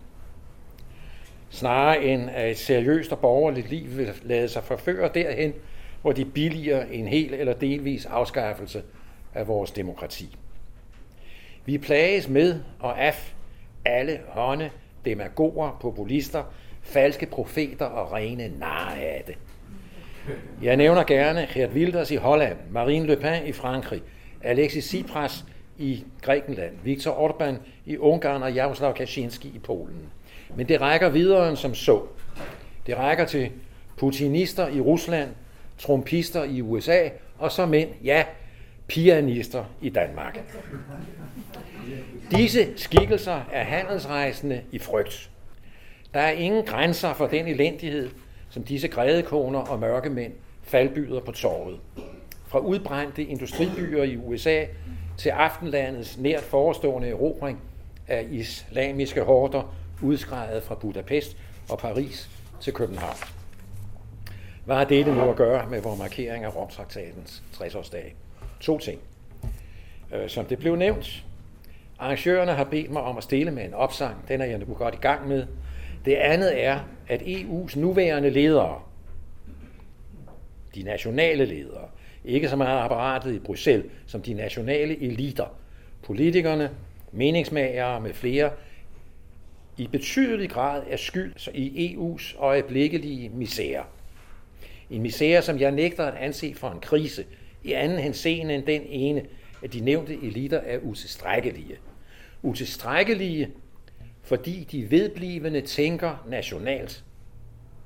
snarere 1.50 2.04
end 2.04 2.30
at 2.30 2.50
et 2.50 2.58
seriøst 2.58 3.12
og 3.12 3.18
borgerligt 3.18 3.70
liv 3.70 3.96
vil 3.96 4.12
lade 4.22 4.48
sig 4.48 4.64
forføre 4.64 5.10
derhen, 5.14 5.52
hvor 6.02 6.12
de 6.12 6.24
billiger 6.24 6.84
en 6.84 7.08
hel 7.08 7.34
eller 7.34 7.52
delvis 7.52 8.06
afskaffelse 8.06 8.82
af 9.34 9.48
vores 9.48 9.70
demokrati. 9.70 10.36
Vi 11.64 11.78
plages 11.78 12.28
med 12.28 12.60
og 12.80 13.04
af 13.04 13.34
alle 13.84 14.20
hånde, 14.28 14.70
demagoger, 15.04 15.78
populister, 15.80 16.42
falske 16.82 17.26
profeter 17.26 17.86
og 17.86 18.12
rene 18.12 18.52
narre 18.58 19.00
af 19.00 19.22
det. 19.26 19.38
Jeg 20.62 20.76
nævner 20.76 21.04
gerne 21.04 21.48
Geert 21.54 21.70
Wilders 21.70 22.10
i 22.10 22.16
Holland, 22.16 22.56
Marine 22.70 23.06
Le 23.06 23.16
Pen 23.16 23.46
i 23.46 23.52
Frankrig, 23.52 24.02
Alexis 24.42 24.84
Tsipras 24.84 25.44
i 25.78 26.04
Grækenland, 26.22 26.72
Viktor 26.84 27.28
Orbán 27.28 27.54
i 27.86 27.96
Ungarn 27.96 28.42
og 28.42 28.52
Jaroslav 28.52 28.94
Kaczynski 28.94 29.48
i 29.48 29.58
Polen. 29.58 30.10
Men 30.56 30.68
det 30.68 30.80
rækker 30.80 31.08
videre 31.08 31.48
end 31.48 31.56
som 31.56 31.74
så. 31.74 32.02
Det 32.86 32.96
rækker 32.96 33.24
til 33.24 33.50
putinister 33.96 34.68
i 34.68 34.80
Rusland, 34.80 35.28
trumpister 35.78 36.44
i 36.44 36.60
USA, 36.60 37.08
og 37.38 37.52
så 37.52 37.66
mænd, 37.66 37.90
ja, 38.04 38.24
pianister 38.86 39.64
i 39.80 39.88
Danmark. 39.88 40.38
Disse 42.30 42.72
skikkelser 42.76 43.40
er 43.52 43.64
handelsrejsende 43.64 44.60
i 44.72 44.78
frygt. 44.78 45.30
Der 46.14 46.20
er 46.20 46.30
ingen 46.30 46.64
grænser 46.64 47.14
for 47.14 47.26
den 47.26 47.46
elendighed, 47.46 48.10
som 48.50 48.62
disse 48.62 48.88
grædekoner 48.88 49.58
og 49.58 49.78
mørkemænd 49.78 50.32
faldbyder 50.62 51.20
på 51.20 51.32
torvet. 51.32 51.80
Fra 52.46 52.58
udbrændte 52.58 53.24
industribyer 53.24 54.02
i 54.02 54.16
USA 54.16 54.64
til 55.18 55.28
aftenlandets 55.28 56.18
nært 56.18 56.42
forestående 56.42 57.08
erobring 57.08 57.60
af 58.08 58.26
islamiske 58.30 59.22
horder 59.22 59.74
udskrejet 60.02 60.62
fra 60.62 60.74
Budapest 60.74 61.36
og 61.70 61.78
Paris 61.78 62.30
til 62.60 62.72
København. 62.72 63.16
Hvad 64.64 64.76
har 64.76 64.84
dette 64.84 65.14
nu 65.14 65.30
at 65.30 65.36
gøre 65.36 65.70
med 65.70 65.80
vores 65.80 65.98
markering 65.98 66.44
af 66.44 66.56
Romtraktatens 66.56 67.42
60-årsdag? 67.54 68.14
To 68.60 68.78
ting. 68.78 69.00
Øh, 70.12 70.28
som 70.28 70.44
det 70.44 70.58
blev 70.58 70.76
nævnt, 70.76 71.24
arrangørerne 71.98 72.52
har 72.52 72.64
bedt 72.64 72.90
mig 72.90 73.02
om 73.02 73.16
at 73.16 73.22
stille 73.22 73.50
med 73.50 73.64
en 73.64 73.74
opsang. 73.74 74.28
Den 74.28 74.40
er 74.40 74.44
jeg 74.44 74.58
nu 74.58 74.74
godt 74.74 74.94
i 74.94 74.98
gang 74.98 75.28
med. 75.28 75.46
Det 76.04 76.14
andet 76.14 76.64
er, 76.64 76.80
at 77.08 77.22
EU's 77.22 77.78
nuværende 77.78 78.30
ledere, 78.30 78.80
de 80.74 80.82
nationale 80.82 81.44
ledere, 81.44 81.88
ikke 82.24 82.48
så 82.48 82.56
meget 82.56 82.80
apparatet 82.80 83.34
i 83.34 83.38
Bruxelles, 83.38 83.86
som 84.06 84.22
de 84.22 84.34
nationale 84.34 85.02
eliter, 85.02 85.56
politikerne, 86.02 86.70
meningsmagere 87.12 88.00
med 88.00 88.14
flere, 88.14 88.50
i 89.76 89.86
betydelig 89.86 90.50
grad 90.50 90.82
er 90.88 90.96
skyld 90.96 91.48
i 91.54 91.94
EU's 91.94 92.38
øjeblikkelige 92.38 93.28
misære. 93.28 93.84
En 94.90 95.02
misære, 95.02 95.42
som 95.42 95.58
jeg 95.58 95.70
nægter 95.70 96.04
at 96.04 96.14
anse 96.14 96.54
for 96.54 96.70
en 96.70 96.80
krise, 96.80 97.24
i 97.64 97.72
anden 97.72 97.98
henseende 97.98 98.54
end 98.54 98.66
den 98.66 98.82
ene, 98.86 99.22
at 99.62 99.72
de 99.72 99.80
nævnte 99.80 100.14
eliter 100.22 100.58
er 100.58 100.78
utilstrækkelige. 100.78 101.76
Utilstrækkelige, 102.42 103.50
fordi 104.22 104.66
de 104.72 104.90
vedblivende 104.90 105.60
tænker 105.60 106.24
nationalt 106.28 107.04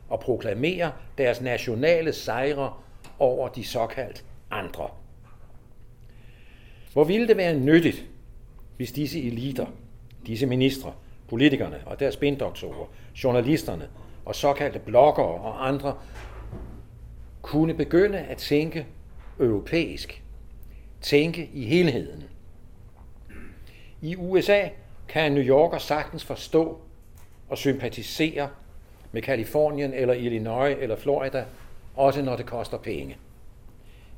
og 0.09 0.21
proklamerer 0.21 0.91
deres 1.19 1.41
nationale 1.41 2.13
sejre 2.13 2.73
over 3.19 3.49
de 3.49 3.65
såkaldt 3.65 4.25
andre. 4.51 4.89
Hvor 6.93 7.05
ville 7.05 7.29
det 7.29 7.37
være 7.37 7.55
nyttigt, 7.55 8.07
hvis 8.77 8.93
disse 8.93 9.23
eliter, 9.23 9.67
disse 10.27 10.47
ministre, 10.47 10.93
politikerne 11.29 11.81
og 11.87 12.01
deres 12.01 12.15
spindoktorer, 12.15 12.87
journalisterne 13.25 13.89
og 14.25 14.35
såkaldte 14.35 14.79
bloggere 14.79 15.41
og 15.41 15.69
andre 15.69 15.95
kunne 17.43 17.75
begynde 17.75 18.19
at 18.19 18.37
tænke 18.37 18.87
europæisk, 19.41 20.23
tænke 21.01 21.51
i 21.53 21.65
helheden. 21.65 22.25
I 24.03 24.17
USA 24.17 24.69
kan 25.09 25.27
en 25.27 25.33
New 25.33 25.45
Yorker 25.45 25.79
sagtens 25.79 26.25
forstå 26.25 26.81
og 27.49 27.59
sympatisere 27.59 28.49
med 29.13 29.23
Kalifornien 29.23 29.95
eller 29.95 30.15
Illinois 30.15 30.77
eller 30.81 30.97
Florida, 30.97 31.45
også 31.97 32.23
når 32.23 32.37
det 32.37 32.47
koster 32.47 32.79
penge. 32.79 33.17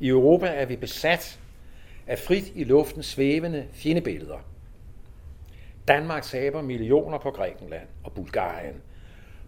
I 0.01 0.09
Europa 0.09 0.47
er 0.47 0.67
vi 0.67 0.77
besat 0.77 1.41
af 2.07 2.19
frit 2.19 2.53
i 2.55 2.65
luften 2.65 3.03
svævende 3.03 3.67
fjendebilleder. 3.73 4.39
Danmark 5.89 6.23
taber 6.23 6.63
millioner 6.63 7.19
på 7.19 7.31
Grækenland 7.31 7.87
og 8.05 8.13
Bulgarien. 8.13 8.75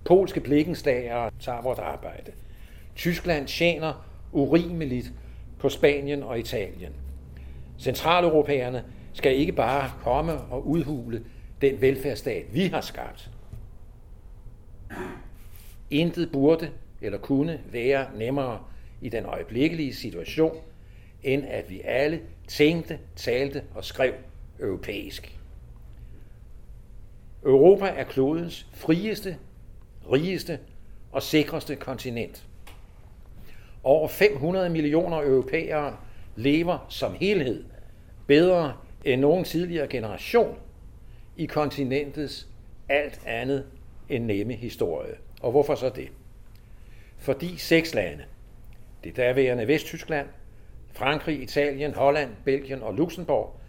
Polske 0.05 0.41
blikkenslager 0.41 1.31
tager 1.41 1.63
vores 1.63 1.79
arbejde. 1.79 2.33
Tyskland 2.97 3.47
tjener 3.47 4.07
urimeligt 4.33 5.13
på 5.59 5.69
Spanien 5.69 6.23
og 6.23 6.39
Italien. 6.39 6.93
Centraleuropæerne 7.79 8.85
skal 9.13 9.37
ikke 9.37 9.53
bare 9.53 9.91
komme 10.03 10.33
og 10.33 10.67
udhule 10.67 11.25
den 11.61 11.81
velfærdsstat, 11.81 12.55
vi 12.55 12.67
har 12.67 12.81
skabt. 12.81 13.31
Intet 15.91 16.33
burde 16.33 16.71
eller 17.01 17.19
kunne 17.19 17.61
være 17.71 18.07
nemmere 18.17 18.61
i 19.03 19.09
den 19.09 19.25
øjeblikkelige 19.25 19.95
situation, 19.95 20.57
end 21.23 21.45
at 21.47 21.71
vi 21.71 21.81
alle 21.85 22.21
tænkte, 22.49 22.99
talte 23.17 23.63
og 23.75 23.85
skrev 23.85 24.15
europæisk. 24.61 25.39
Europa 27.45 27.87
er 27.87 28.05
klodens 28.05 28.67
frieste, 28.73 29.37
rigeste 30.13 30.59
og 31.13 31.23
sikreste 31.23 31.77
kontinent. 31.77 32.47
Over 33.85 34.09
500 34.09 34.71
millioner 34.71 35.23
europæere 35.23 35.97
lever 36.37 36.87
som 36.89 37.15
helhed 37.15 37.65
bedre 38.27 38.77
end 39.05 39.21
nogen 39.21 39.45
tidligere 39.45 39.89
generation 39.89 40.59
i 41.37 41.47
kontinentets 41.47 42.49
alt 42.89 43.21
andet 43.27 43.67
end 44.09 44.25
nemme 44.25 44.55
historie. 44.55 45.15
Og 45.41 45.51
hvorfor 45.51 45.75
så 45.75 45.89
det? 45.89 46.09
Fordi 47.19 47.57
seks 47.57 47.95
lande, 47.95 48.25
det 49.05 49.17
daværende 49.17 49.69
Vesttyskland, 49.69 50.27
Frankrig, 50.93 51.43
Italien, 51.43 51.95
Holland, 51.95 52.31
Belgien 52.45 52.83
og 52.83 52.95
Luxembourg, 52.95 53.61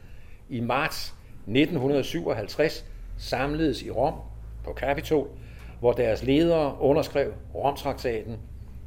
i 0.49 0.59
marts 0.59 1.13
1957 1.47 2.85
samledes 3.17 3.83
i 3.83 3.89
Rom 3.89 4.13
på 4.63 4.73
Capitol, 4.73 5.27
hvor 5.79 5.91
deres 5.91 6.23
ledere 6.23 6.77
underskrev 6.79 7.33
Romtraktaten 7.55 8.37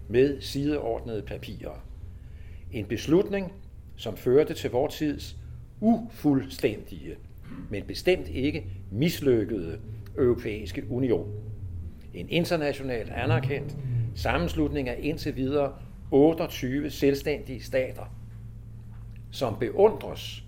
med 0.08 0.40
sideordnede 0.40 1.22
papirer. 1.22 1.84
En 2.72 2.86
beslutning, 2.86 3.52
som 3.96 4.16
førte 4.16 4.54
til 4.54 4.70
vor 4.70 4.86
tids 4.88 5.36
ufuldstændige, 5.80 7.16
men 7.70 7.82
bestemt 7.82 8.28
ikke 8.28 8.66
mislykkede 8.90 9.78
europæiske 10.18 10.84
union. 10.90 11.32
En 12.14 12.28
internationalt 12.28 13.10
anerkendt 13.10 13.76
sammenslutning 14.14 14.88
af 14.88 14.98
indtil 15.00 15.36
videre 15.36 15.72
28 16.10 16.90
selvstændige 16.90 17.62
stater, 17.62 18.04
som 19.30 19.58
beundres 19.58 20.44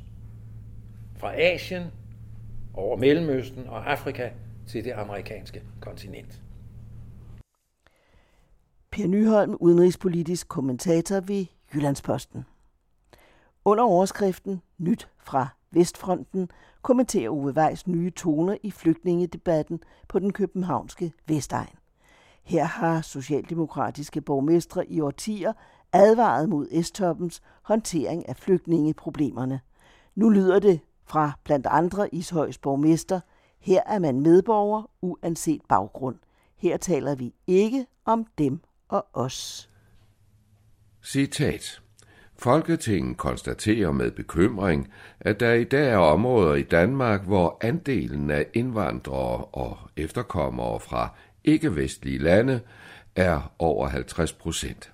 fra 1.17 1.41
Asien 1.41 1.85
over 2.75 2.97
Mellemøsten 2.97 3.67
og 3.67 3.91
Afrika 3.91 4.31
til 4.67 4.85
det 4.85 4.93
amerikanske 4.93 5.63
kontinent. 5.81 6.43
Per 8.91 9.07
Nyholm, 9.07 9.57
udenrigspolitisk 9.61 10.49
kommentator 10.49 11.21
ved 11.21 11.47
Jyllandsposten. 11.75 12.45
Under 13.65 13.85
overskriften 13.85 14.63
Nyt 14.79 15.09
fra 15.19 15.49
Vestfronten 15.71 16.51
kommenterer 16.83 17.31
Ove 17.31 17.53
Weiss 17.57 17.87
nye 17.87 18.11
toner 18.11 18.57
i 18.63 18.71
flygtningedebatten 18.71 19.81
på 20.09 20.19
den 20.19 20.33
københavnske 20.33 21.13
Vestegn. 21.27 21.77
Her 22.49 22.65
har 22.65 23.01
socialdemokratiske 23.01 24.21
borgmestre 24.21 24.91
i 24.91 25.01
årtier 25.01 25.53
advaret 25.93 26.49
mod 26.49 26.83
S-toppens 26.83 27.43
håndtering 27.63 28.29
af 28.29 28.37
flygtningeproblemerne. 28.37 29.61
Nu 30.15 30.29
lyder 30.29 30.59
det 30.59 30.81
fra 31.05 31.33
blandt 31.45 31.67
andre 31.67 32.15
Ishøjs 32.15 32.59
borgmester, 32.59 33.21
her 33.61 33.83
er 33.87 33.99
man 33.99 34.21
medborger 34.21 34.91
uanset 35.01 35.61
baggrund. 35.69 36.17
Her 36.57 36.77
taler 36.77 37.15
vi 37.15 37.35
ikke 37.47 37.87
om 38.05 38.27
dem 38.39 38.61
og 38.89 39.07
os. 39.13 39.71
Citat. 41.05 41.81
Folketinget 42.37 43.17
konstaterer 43.17 43.93
med 43.93 44.11
bekymring, 44.11 44.93
at 45.21 45.41
der 45.41 45.53
i 45.53 45.65
dag 45.65 45.89
er 45.93 45.97
områder 45.97 46.55
i 46.55 46.63
Danmark, 46.63 47.25
hvor 47.25 47.57
andelen 47.61 48.31
af 48.31 48.47
indvandrere 48.55 49.45
og 49.45 49.79
efterkommere 49.97 50.81
fra 50.81 51.15
ikke-vestlige 51.45 52.19
lande 52.19 52.61
er 53.17 53.53
over 53.59 53.89
50 53.89 54.33
procent. 54.33 54.93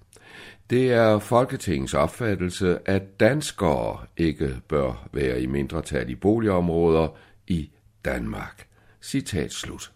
Det 0.71 0.93
er 0.93 1.19
Folketingets 1.19 1.95
opfattelse, 1.95 2.79
at 2.85 3.21
danskere 3.21 3.99
ikke 4.17 4.57
bør 4.69 5.09
være 5.13 5.43
i 5.43 5.47
mindretal 5.47 6.11
i 6.11 6.15
boligområder 6.15 7.09
i 7.47 7.71
Danmark. 8.05 8.67
Citat 9.03 9.53
slut. 9.53 9.93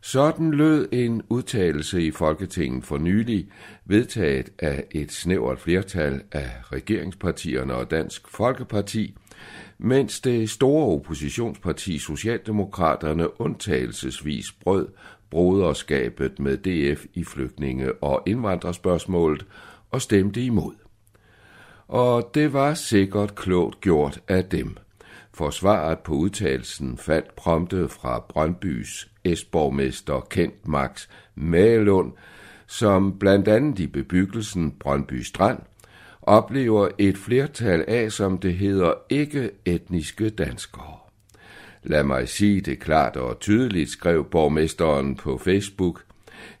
Sådan 0.00 0.50
lød 0.50 0.88
en 0.92 1.22
udtalelse 1.28 2.02
i 2.02 2.10
Folketinget 2.10 2.84
for 2.84 2.98
nylig, 2.98 3.48
vedtaget 3.84 4.50
af 4.58 4.84
et 4.90 5.12
snævert 5.12 5.58
flertal 5.58 6.22
af 6.32 6.50
regeringspartierne 6.72 7.74
og 7.74 7.90
Dansk 7.90 8.28
Folkeparti, 8.28 9.16
mens 9.78 10.20
det 10.20 10.50
store 10.50 10.86
oppositionsparti 10.86 11.98
Socialdemokraterne 11.98 13.40
undtagelsesvis 13.40 14.52
brød 14.52 14.88
broderskabet 15.30 16.38
med 16.38 16.56
DF 16.56 17.04
i 17.14 17.24
flygtninge- 17.24 17.92
og 18.02 18.22
indvandrerspørgsmålet 18.26 19.46
og 19.90 20.02
stemte 20.02 20.42
imod. 20.44 20.74
Og 21.88 22.30
det 22.34 22.52
var 22.52 22.74
sikkert 22.74 23.34
klogt 23.34 23.80
gjort 23.80 24.20
af 24.28 24.44
dem, 24.44 24.76
Forsvaret 25.36 25.98
på 25.98 26.14
udtalelsen 26.14 26.98
faldt 26.98 27.36
prompte 27.36 27.88
fra 27.88 28.24
Brøndbys 28.28 29.10
Esborgmester 29.24 30.20
Kent 30.20 30.68
Max 30.68 31.08
Malund, 31.34 32.12
som 32.66 33.18
blandt 33.18 33.48
andet 33.48 33.78
i 33.78 33.86
bebyggelsen 33.86 34.70
Brøndby 34.70 35.22
Strand 35.22 35.58
oplever 36.22 36.88
et 36.98 37.16
flertal 37.16 37.84
af, 37.88 38.12
som 38.12 38.38
det 38.38 38.54
hedder, 38.54 38.94
ikke-etniske 39.10 40.30
danskere. 40.30 41.05
Lad 41.88 42.04
mig 42.04 42.28
sige 42.28 42.60
det 42.60 42.78
klart 42.78 43.16
og 43.16 43.40
tydeligt, 43.40 43.90
skrev 43.90 44.24
borgmesteren 44.24 45.14
på 45.14 45.38
Facebook. 45.38 46.02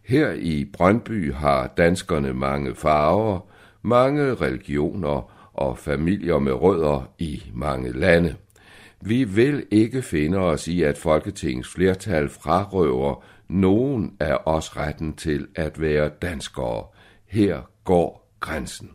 Her 0.02 0.32
i 0.32 0.64
Brøndby 0.72 1.32
har 1.32 1.66
danskerne 1.76 2.32
mange 2.32 2.74
farver, 2.74 3.40
mange 3.82 4.34
religioner 4.34 5.32
og 5.54 5.78
familier 5.78 6.38
med 6.38 6.52
rødder 6.52 7.10
i 7.18 7.42
mange 7.54 7.92
lande. 7.92 8.34
Vi 9.00 9.24
vil 9.24 9.66
ikke 9.70 10.02
finde 10.02 10.38
os 10.38 10.68
i, 10.68 10.82
at 10.82 10.98
Folketingets 10.98 11.68
flertal 11.68 12.28
frarøver 12.28 13.24
nogen 13.48 14.16
af 14.20 14.38
os 14.44 14.76
retten 14.76 15.12
til 15.12 15.46
at 15.54 15.80
være 15.80 16.08
danskere. 16.08 16.84
Her 17.26 17.60
går 17.84 18.32
grænsen. 18.40 18.90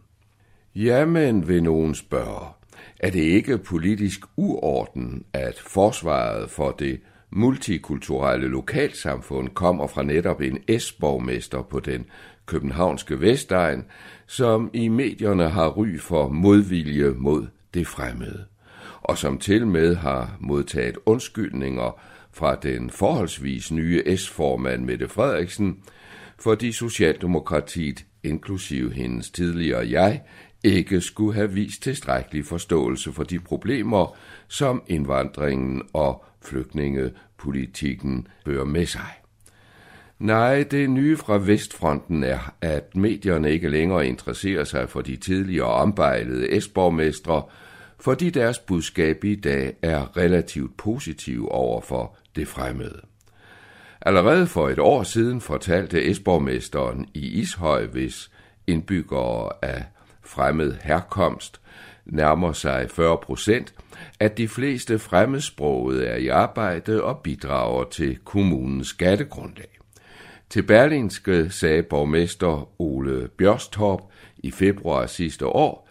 Jamen, 0.75 1.47
vil 1.47 1.63
nogen 1.63 1.95
spørge 1.95 2.60
er 3.01 3.09
det 3.09 3.21
ikke 3.21 3.57
politisk 3.57 4.19
uorden, 4.35 5.25
at 5.33 5.59
forsvaret 5.59 6.49
for 6.49 6.71
det 6.71 7.01
multikulturelle 7.29 8.47
lokalsamfund 8.47 9.49
kommer 9.49 9.87
fra 9.87 10.03
netop 10.03 10.41
en 10.41 10.79
S-borgmester 10.79 11.61
på 11.61 11.79
den 11.79 12.05
københavnske 12.45 13.21
Vestegn, 13.21 13.83
som 14.27 14.69
i 14.73 14.87
medierne 14.87 15.49
har 15.49 15.69
ry 15.69 15.99
for 15.99 16.27
modvilje 16.27 17.11
mod 17.17 17.47
det 17.73 17.87
fremmede, 17.87 18.45
og 19.01 19.17
som 19.17 19.37
til 19.37 19.67
med 19.67 19.95
har 19.95 20.37
modtaget 20.39 20.97
undskyldninger 21.05 21.99
fra 22.31 22.55
den 22.55 22.89
forholdsvis 22.89 23.71
nye 23.71 24.17
S-formand 24.17 24.85
Mette 24.85 25.07
Frederiksen, 25.07 25.77
fordi 26.39 26.71
Socialdemokratiet, 26.71 28.05
inklusive 28.23 28.93
hendes 28.93 29.31
tidligere 29.31 29.89
jeg, 29.89 30.21
ikke 30.63 31.01
skulle 31.01 31.33
have 31.33 31.51
vist 31.51 31.83
tilstrækkelig 31.83 32.45
forståelse 32.45 33.13
for 33.13 33.23
de 33.23 33.39
problemer, 33.39 34.15
som 34.47 34.83
indvandringen 34.87 35.81
og 35.93 36.25
flygtningepolitikken 36.41 38.27
fører 38.45 38.65
med 38.65 38.85
sig. 38.85 39.09
Nej, 40.19 40.63
det 40.71 40.89
nye 40.89 41.17
fra 41.17 41.37
Vestfronten 41.37 42.23
er, 42.23 42.53
at 42.61 42.95
medierne 42.95 43.51
ikke 43.51 43.69
længere 43.69 44.07
interesserer 44.07 44.63
sig 44.63 44.89
for 44.89 45.01
de 45.01 45.15
tidligere 45.15 45.67
ombejlede 45.67 46.51
esborgmestre, 46.51 47.43
fordi 47.99 48.29
deres 48.29 48.59
budskab 48.59 49.23
i 49.23 49.35
dag 49.35 49.73
er 49.81 50.17
relativt 50.17 50.77
positiv 50.77 51.47
over 51.51 51.81
for 51.81 52.17
det 52.35 52.47
fremmede. 52.47 53.01
Allerede 54.01 54.47
for 54.47 54.69
et 54.69 54.79
år 54.79 55.03
siden 55.03 55.41
fortalte 55.41 56.05
esborgmesteren 56.05 57.05
i 57.13 57.27
Ishøj, 57.27 57.85
hvis 57.85 58.31
indbyggere 58.67 59.49
af 59.61 59.83
fremmed 60.31 60.77
herkomst 60.83 61.61
nærmer 62.05 62.51
sig 62.51 62.89
40 62.91 63.17
procent, 63.17 63.73
at 64.19 64.37
de 64.37 64.47
fleste 64.47 64.99
fremmedsprogede 64.99 66.05
er 66.05 66.15
i 66.15 66.27
arbejde 66.27 67.03
og 67.03 67.17
bidrager 67.17 67.83
til 67.83 68.17
kommunens 68.25 68.87
skattegrundlag. 68.87 69.79
Til 70.49 70.63
Berlinske 70.63 71.49
sagde 71.49 71.83
borgmester 71.83 72.81
Ole 72.81 73.27
Bjørstorp 73.37 74.01
i 74.37 74.51
februar 74.51 75.05
sidste 75.05 75.47
år, 75.47 75.89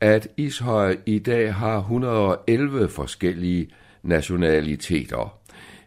at 0.00 0.28
Ishøj 0.36 0.96
i 1.06 1.18
dag 1.18 1.54
har 1.54 1.78
111 1.78 2.88
forskellige 2.88 3.68
nationaliteter. 4.02 5.38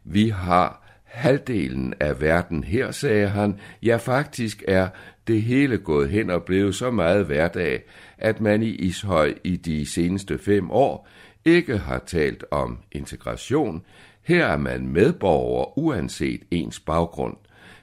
Vi 0.04 0.30
har 0.30 0.86
halvdelen 1.04 1.94
af 2.00 2.22
verden 2.22 2.64
her, 2.64 2.92
sagde 2.92 3.28
han. 3.28 3.60
Ja, 3.84 3.98
faktisk 3.98 4.64
er 4.68 4.88
det 5.28 5.42
hele 5.42 5.78
gået 5.78 6.10
hen 6.10 6.30
og 6.30 6.44
blevet 6.44 6.76
så 6.76 6.92
meget 6.92 7.26
hverdag, 7.26 7.84
at 8.18 8.42
man 8.42 8.64
i 8.64 8.70
Ishøj 8.70 9.34
i 9.44 9.56
de 9.56 9.86
seneste 9.86 10.38
fem 10.38 10.72
år 10.72 11.08
ikke 11.46 11.78
har 11.78 12.00
talt 12.00 12.44
om 12.52 12.78
integration. 12.92 13.82
Her 14.22 14.46
er 14.46 14.58
man 14.58 14.88
medborger 14.88 15.78
uanset 15.78 16.42
ens 16.52 16.80
baggrund. 16.80 17.38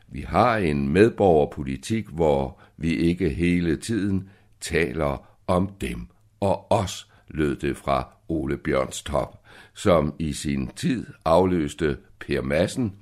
Vi 0.08 0.20
har 0.20 0.56
en 0.56 0.88
medborgerpolitik, 0.88 2.06
hvor 2.08 2.60
vi 2.76 2.94
ikke 2.94 3.28
hele 3.28 3.76
tiden 3.76 4.28
taler 4.60 5.28
om 5.46 5.70
dem 5.80 6.06
og 6.40 6.72
os, 6.72 7.08
lød 7.28 7.56
det 7.56 7.76
fra 7.76 8.08
Ole 8.28 8.56
Bjørnstop, 8.56 9.44
som 9.74 10.14
i 10.18 10.32
sin 10.32 10.66
tid 10.76 11.06
afløste 11.24 11.96
Per 12.20 12.42
Madsen, 12.42 12.92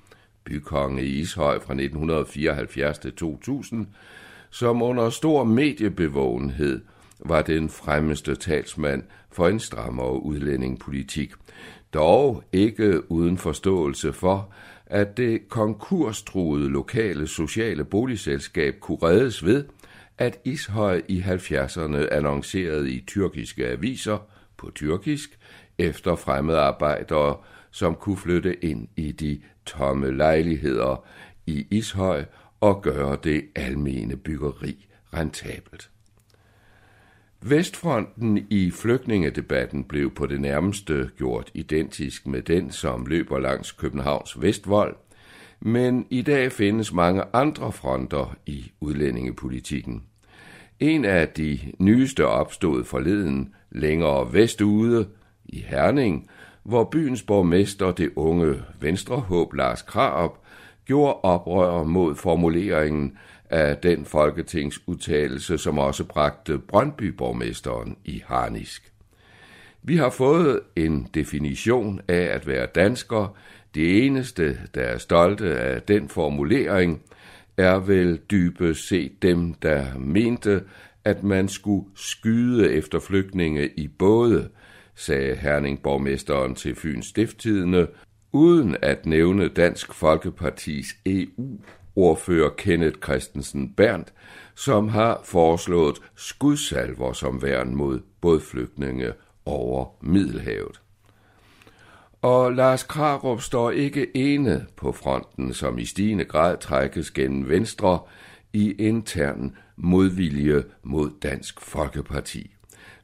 bykonge 0.44 1.02
i 1.02 1.20
Ishøj 1.20 1.54
fra 1.54 1.72
1974 1.72 2.98
til 2.98 3.12
2000, 3.12 3.86
som 4.50 4.82
under 4.82 5.10
stor 5.10 5.44
mediebevågenhed 5.44 6.80
var 7.18 7.42
den 7.42 7.68
fremmeste 7.68 8.34
talsmand 8.34 9.02
for 9.32 9.48
en 9.48 9.60
strammere 9.60 10.22
udlændingepolitik, 10.22 11.32
dog 11.94 12.44
ikke 12.52 13.10
uden 13.10 13.38
forståelse 13.38 14.12
for, 14.12 14.52
at 14.86 15.16
det 15.16 15.48
konkurstruede 15.48 16.68
lokale 16.68 17.26
sociale 17.26 17.84
boligselskab 17.84 18.74
kunne 18.80 18.98
reddes 19.02 19.44
ved, 19.44 19.64
at 20.18 20.38
Ishøj 20.44 21.02
i 21.08 21.20
70'erne 21.20 21.96
annoncerede 21.96 22.90
i 22.90 23.04
tyrkiske 23.06 23.66
aviser 23.66 24.18
på 24.56 24.70
tyrkisk 24.74 25.38
efter 25.78 26.16
fremmedarbejdere, 26.16 27.36
som 27.70 27.94
kunne 27.94 28.16
flytte 28.16 28.64
ind 28.64 28.88
i 28.96 29.12
de 29.12 29.40
tomme 29.66 30.16
lejligheder 30.16 31.04
i 31.46 31.66
Ishøj 31.70 32.24
og 32.60 32.82
gøre 32.82 33.18
det 33.24 33.44
almene 33.54 34.16
byggeri 34.16 34.86
rentabelt. 35.14 35.90
Vestfronten 37.42 38.46
i 38.50 38.70
flygtningedebatten 38.70 39.84
blev 39.84 40.14
på 40.14 40.26
det 40.26 40.40
nærmeste 40.40 41.10
gjort 41.16 41.50
identisk 41.54 42.26
med 42.26 42.42
den, 42.42 42.70
som 42.70 43.06
løber 43.06 43.38
langs 43.38 43.72
Københavns 43.72 44.42
Vestvold, 44.42 44.96
men 45.60 46.06
i 46.10 46.22
dag 46.22 46.52
findes 46.52 46.92
mange 46.92 47.22
andre 47.32 47.72
fronter 47.72 48.36
i 48.46 48.72
udlændingepolitikken. 48.80 50.02
En 50.80 51.04
af 51.04 51.28
de 51.28 51.58
nyeste 51.78 52.26
opstod 52.26 52.84
forleden 52.84 53.54
længere 53.70 54.32
vestude 54.32 55.08
i 55.44 55.58
Herning, 55.58 56.30
hvor 56.62 56.84
byens 56.84 57.22
borgmester, 57.22 57.90
det 57.92 58.10
unge 58.16 58.62
venstrehåb 58.80 59.54
Lars 59.54 59.82
Krab, 59.82 60.30
gjorde 60.90 61.20
oprør 61.22 61.82
mod 61.84 62.14
formuleringen 62.14 63.18
af 63.50 63.76
den 63.76 64.04
folketingsudtalelse, 64.04 65.58
som 65.58 65.78
også 65.78 66.04
bragte 66.04 66.58
Brøndby-borgmesteren 66.58 67.96
i 68.04 68.22
harnisk. 68.26 68.92
Vi 69.82 69.96
har 69.96 70.10
fået 70.10 70.60
en 70.76 71.08
definition 71.14 72.00
af 72.08 72.22
at 72.22 72.46
være 72.46 72.66
dansker. 72.66 73.36
Det 73.74 74.06
eneste, 74.06 74.58
der 74.74 74.82
er 74.82 74.98
stolte 74.98 75.58
af 75.58 75.82
den 75.82 76.08
formulering, 76.08 77.02
er 77.56 77.78
vel 77.78 78.20
dybest 78.30 78.88
set 78.88 79.22
dem, 79.22 79.54
der 79.54 79.98
mente, 79.98 80.62
at 81.04 81.22
man 81.22 81.48
skulle 81.48 81.86
skyde 81.94 82.72
efter 82.72 82.98
flygtninge 82.98 83.70
i 83.76 83.88
både, 83.88 84.48
sagde 84.94 85.34
Herning-borgmesteren 85.34 86.54
til 86.54 86.74
Fyns 86.74 87.06
Stifttidene, 87.06 87.86
uden 88.32 88.76
at 88.82 89.06
nævne 89.06 89.48
Dansk 89.48 89.94
Folkepartis 89.94 90.96
EU-ordfører 91.06 92.50
Kenneth 92.58 92.98
Christensen 93.04 93.72
Berndt, 93.76 94.12
som 94.54 94.88
har 94.88 95.20
foreslået 95.24 95.98
skudsalver 96.16 97.12
som 97.12 97.42
værn 97.42 97.74
mod 97.74 98.00
både 98.20 98.40
flygtninge 98.40 99.12
over 99.44 99.86
Middelhavet. 100.00 100.80
Og 102.22 102.52
Lars 102.52 102.82
Krarup 102.82 103.42
står 103.42 103.70
ikke 103.70 104.16
ene 104.16 104.66
på 104.76 104.92
fronten, 104.92 105.54
som 105.54 105.78
i 105.78 105.84
stigende 105.84 106.24
grad 106.24 106.56
trækkes 106.58 107.10
gennem 107.10 107.48
Venstre 107.48 107.98
i 108.52 108.72
intern 108.72 109.56
modvilje 109.76 110.64
mod 110.82 111.10
Dansk 111.22 111.60
Folkeparti. 111.60 112.50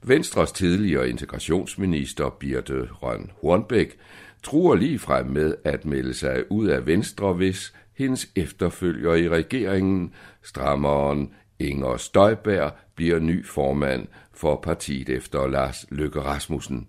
Venstres 0.03 0.53
tidligere 0.53 1.09
integrationsminister 1.09 2.31
Birte 2.31 2.89
Røn 2.93 3.31
Hornbæk 3.41 3.99
truer 4.47 4.75
ligefrem 4.75 5.27
med 5.27 5.55
at 5.65 5.85
melde 5.85 6.15
sig 6.15 6.53
ud 6.53 6.67
af 6.67 6.87
Venstre, 6.87 7.33
hvis 7.33 7.75
hendes 7.95 8.29
efterfølger 8.37 9.15
i 9.15 9.29
regeringen, 9.29 10.15
strammeren 10.43 11.31
Inger 11.59 11.97
Støjberg, 11.97 12.73
bliver 12.95 13.19
ny 13.19 13.47
formand 13.47 14.07
for 14.33 14.61
partiet 14.63 15.09
efter 15.09 15.47
Lars 15.47 15.87
Løkke 15.91 16.21
Rasmussen. 16.21 16.89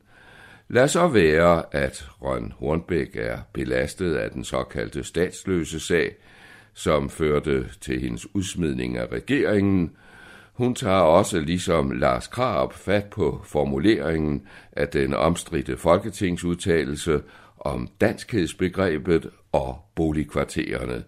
Lad 0.67 0.87
så 0.87 1.07
være, 1.07 1.63
at 1.71 2.09
Røn 2.21 2.53
Hornbæk 2.59 3.15
er 3.15 3.37
belastet 3.53 4.15
af 4.15 4.31
den 4.31 4.43
såkaldte 4.43 5.03
statsløse 5.03 5.79
sag, 5.79 6.15
som 6.73 7.09
førte 7.09 7.65
til 7.81 8.01
hendes 8.01 8.35
udsmidning 8.35 8.97
af 8.97 9.07
regeringen. 9.11 9.91
Hun 10.53 10.75
tager 10.75 10.99
også 11.01 11.39
ligesom 11.39 11.91
Lars 11.91 12.27
Krab 12.27 12.73
fat 12.73 13.05
på 13.05 13.41
formuleringen 13.45 14.41
af 14.71 14.87
den 14.87 15.13
omstridte 15.13 15.77
folketingsudtalelse 15.77 17.21
om 17.59 17.89
danskhedsbegrebet 18.01 19.29
og 19.51 19.79
boligkvartererne. 19.95 21.03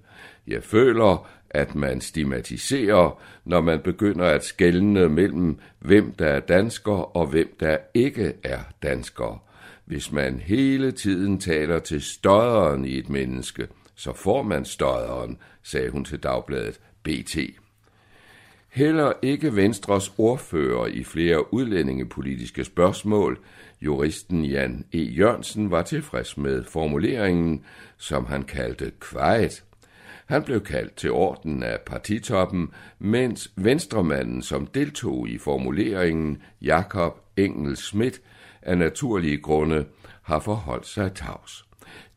Jeg 0.47 0.63
føler, 0.63 1.29
at 1.49 1.75
man 1.75 2.01
stigmatiserer, 2.01 3.21
når 3.45 3.61
man 3.61 3.79
begynder 3.79 4.25
at 4.25 4.43
skelne 4.43 5.09
mellem, 5.09 5.59
hvem 5.79 6.11
der 6.11 6.27
er 6.27 6.39
dansker 6.39 7.17
og 7.17 7.27
hvem 7.27 7.55
der 7.59 7.77
ikke 7.93 8.33
er 8.43 8.59
dansker. 8.83 9.43
Hvis 9.85 10.11
man 10.11 10.39
hele 10.39 10.91
tiden 10.91 11.39
taler 11.39 11.79
til 11.79 12.01
støderen 12.01 12.85
i 12.85 12.97
et 12.97 13.09
menneske, 13.09 13.67
så 13.95 14.13
får 14.13 14.43
man 14.43 14.65
støderen, 14.65 15.37
sagde 15.63 15.89
hun 15.89 16.05
til 16.05 16.23
dagbladet 16.23 16.79
BT. 17.03 17.37
Heller 18.79 19.13
ikke 19.21 19.55
Venstres 19.55 20.13
ordfører 20.17 20.87
i 20.87 21.03
flere 21.03 21.53
udlændingepolitiske 21.53 22.63
spørgsmål, 22.63 23.39
juristen 23.81 24.45
Jan 24.45 24.85
E. 24.93 24.97
Jørgensen, 24.97 25.71
var 25.71 25.81
tilfreds 25.81 26.37
med 26.37 26.63
formuleringen, 26.63 27.63
som 27.97 28.25
han 28.25 28.43
kaldte 28.43 28.91
kvejet. 28.99 29.63
Han 30.25 30.43
blev 30.43 30.61
kaldt 30.61 30.95
til 30.95 31.11
orden 31.11 31.63
af 31.63 31.79
partitoppen, 31.85 32.69
mens 32.99 33.51
venstremanden, 33.55 34.41
som 34.41 34.67
deltog 34.67 35.29
i 35.29 35.37
formuleringen, 35.37 36.41
Jakob 36.61 37.19
Engel 37.37 37.77
Schmidt, 37.77 38.21
af 38.61 38.77
naturlige 38.77 39.37
grunde 39.37 39.85
har 40.21 40.39
forholdt 40.39 40.87
sig 40.87 41.13
tavs. 41.13 41.65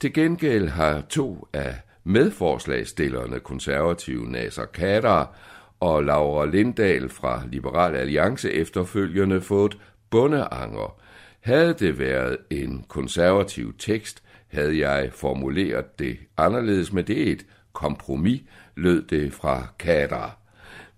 Til 0.01 0.13
gengæld 0.13 0.69
har 0.69 1.01
to 1.01 1.49
af 1.53 1.75
medforslagstillerne, 2.05 3.41
konservative 3.41 4.31
Nasser 4.31 4.65
Kader 4.65 5.35
og 5.83 6.05
Laura 6.05 6.47
Lindahl 6.47 7.09
fra 7.09 7.43
Liberal 7.51 7.97
Alliance 7.97 8.53
efterfølgende 8.53 9.41
fået 9.41 9.79
bundeanger. 10.11 11.01
Havde 11.41 11.75
det 11.75 11.99
været 11.99 12.37
en 12.51 12.85
konservativ 12.89 13.75
tekst, 13.79 14.23
havde 14.49 14.79
jeg 14.89 15.11
formuleret 15.13 15.99
det 15.99 16.19
anderledes, 16.37 16.93
med 16.93 17.05
det 17.05 17.29
et 17.29 17.47
kompromis, 17.73 18.43
lød 18.77 19.03
det 19.03 19.33
fra 19.33 19.67
Kader. 19.79 20.39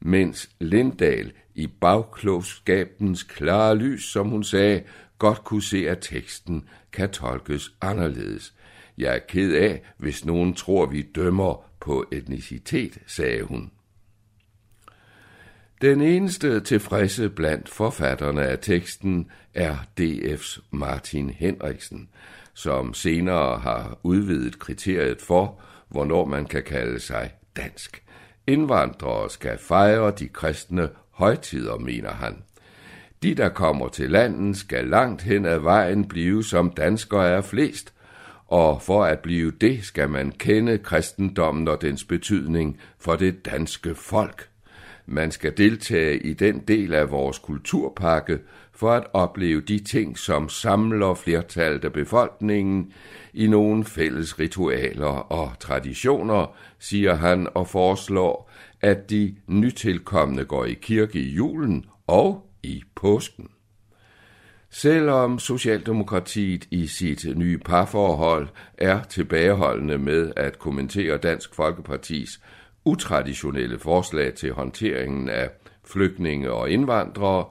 Mens 0.01 0.51
Lindahl 0.61 1.33
i 1.55 1.66
bagklogskabens 1.66 3.23
klare 3.23 3.77
lys, 3.77 4.05
som 4.05 4.29
hun 4.29 4.44
sagde, 4.44 4.83
godt 5.18 5.44
kunne 5.44 5.62
se, 5.62 5.88
at 5.88 5.99
teksten 6.01 6.68
kan 6.92 7.11
tolkes 7.11 7.73
anderledes. 7.81 8.55
Jeg 8.99 9.14
er 9.14 9.20
ked 9.29 9.55
af, 9.55 9.83
hvis 9.99 10.25
nogen 10.25 10.55
tror, 10.55 10.87
vi 10.87 11.03
dømmer 11.03 11.64
på 11.81 12.05
etnicitet, 12.12 12.99
sagde 13.07 13.42
hun. 13.42 13.70
Den 15.80 16.00
eneste 16.00 16.60
tilfredse 16.60 17.28
blandt 17.28 17.68
forfatterne 17.68 18.42
af 18.42 18.58
teksten 18.58 19.30
er 19.54 19.76
DF's 20.00 20.60
Martin 20.70 21.30
Henriksen, 21.30 22.08
som 22.54 22.94
senere 22.94 23.58
har 23.58 23.98
udvidet 24.02 24.58
kriteriet 24.58 25.22
for, 25.22 25.60
hvornår 25.88 26.24
man 26.24 26.46
kan 26.46 26.62
kalde 26.62 27.00
sig 27.00 27.30
dansk. 27.56 28.02
Indvandrere 28.46 29.30
skal 29.30 29.58
fejre 29.58 30.10
de 30.18 30.28
kristne 30.28 30.88
højtider, 31.10 31.78
mener 31.78 32.10
han. 32.10 32.42
De, 33.22 33.34
der 33.34 33.48
kommer 33.48 33.88
til 33.88 34.10
landet, 34.10 34.56
skal 34.56 34.87
langt 34.87 35.22
hen 35.22 35.46
ad 35.46 35.58
vejen 35.58 36.08
blive 36.08 36.44
som 36.44 36.70
danskere 36.70 37.28
er 37.28 37.40
flest, 37.40 37.94
og 38.46 38.82
for 38.82 39.04
at 39.04 39.18
blive 39.18 39.50
det 39.50 39.84
skal 39.84 40.10
man 40.10 40.30
kende 40.30 40.78
kristendommen 40.78 41.68
og 41.68 41.82
dens 41.82 42.04
betydning 42.04 42.80
for 42.98 43.16
det 43.16 43.44
danske 43.44 43.94
folk. 43.94 44.48
Man 45.06 45.30
skal 45.30 45.56
deltage 45.56 46.18
i 46.18 46.32
den 46.32 46.58
del 46.58 46.94
af 46.94 47.10
vores 47.10 47.38
kulturpakke, 47.38 48.38
for 48.72 48.90
at 48.92 49.06
opleve 49.12 49.60
de 49.60 49.78
ting, 49.78 50.18
som 50.18 50.48
samler 50.48 51.14
flertallet 51.14 51.84
af 51.84 51.92
befolkningen 51.92 52.92
i 53.34 53.46
nogle 53.46 53.84
fælles 53.84 54.38
ritualer 54.38 55.06
og 55.06 55.52
traditioner, 55.60 56.56
siger 56.78 57.14
han 57.14 57.48
og 57.54 57.68
foreslår, 57.68 58.50
at 58.80 59.10
de 59.10 59.34
nytilkommende 59.46 60.44
går 60.44 60.64
i 60.64 60.72
kirke 60.72 61.18
i 61.18 61.28
julen 61.28 61.84
og 62.06 62.50
i 62.62 62.82
påsken. 62.94 63.48
Selvom 64.70 65.38
Socialdemokratiet 65.38 66.68
i 66.70 66.86
sit 66.86 67.38
nye 67.38 67.58
parforhold 67.58 68.48
er 68.78 69.02
tilbageholdende 69.02 69.98
med 69.98 70.32
at 70.36 70.58
kommentere 70.58 71.16
Dansk 71.16 71.54
Folkepartis 71.54 72.40
utraditionelle 72.85 73.79
forslag 73.79 74.35
til 74.35 74.53
håndteringen 74.53 75.29
af 75.29 75.51
flygtninge 75.85 76.53
og 76.53 76.70
indvandrere, 76.70 77.44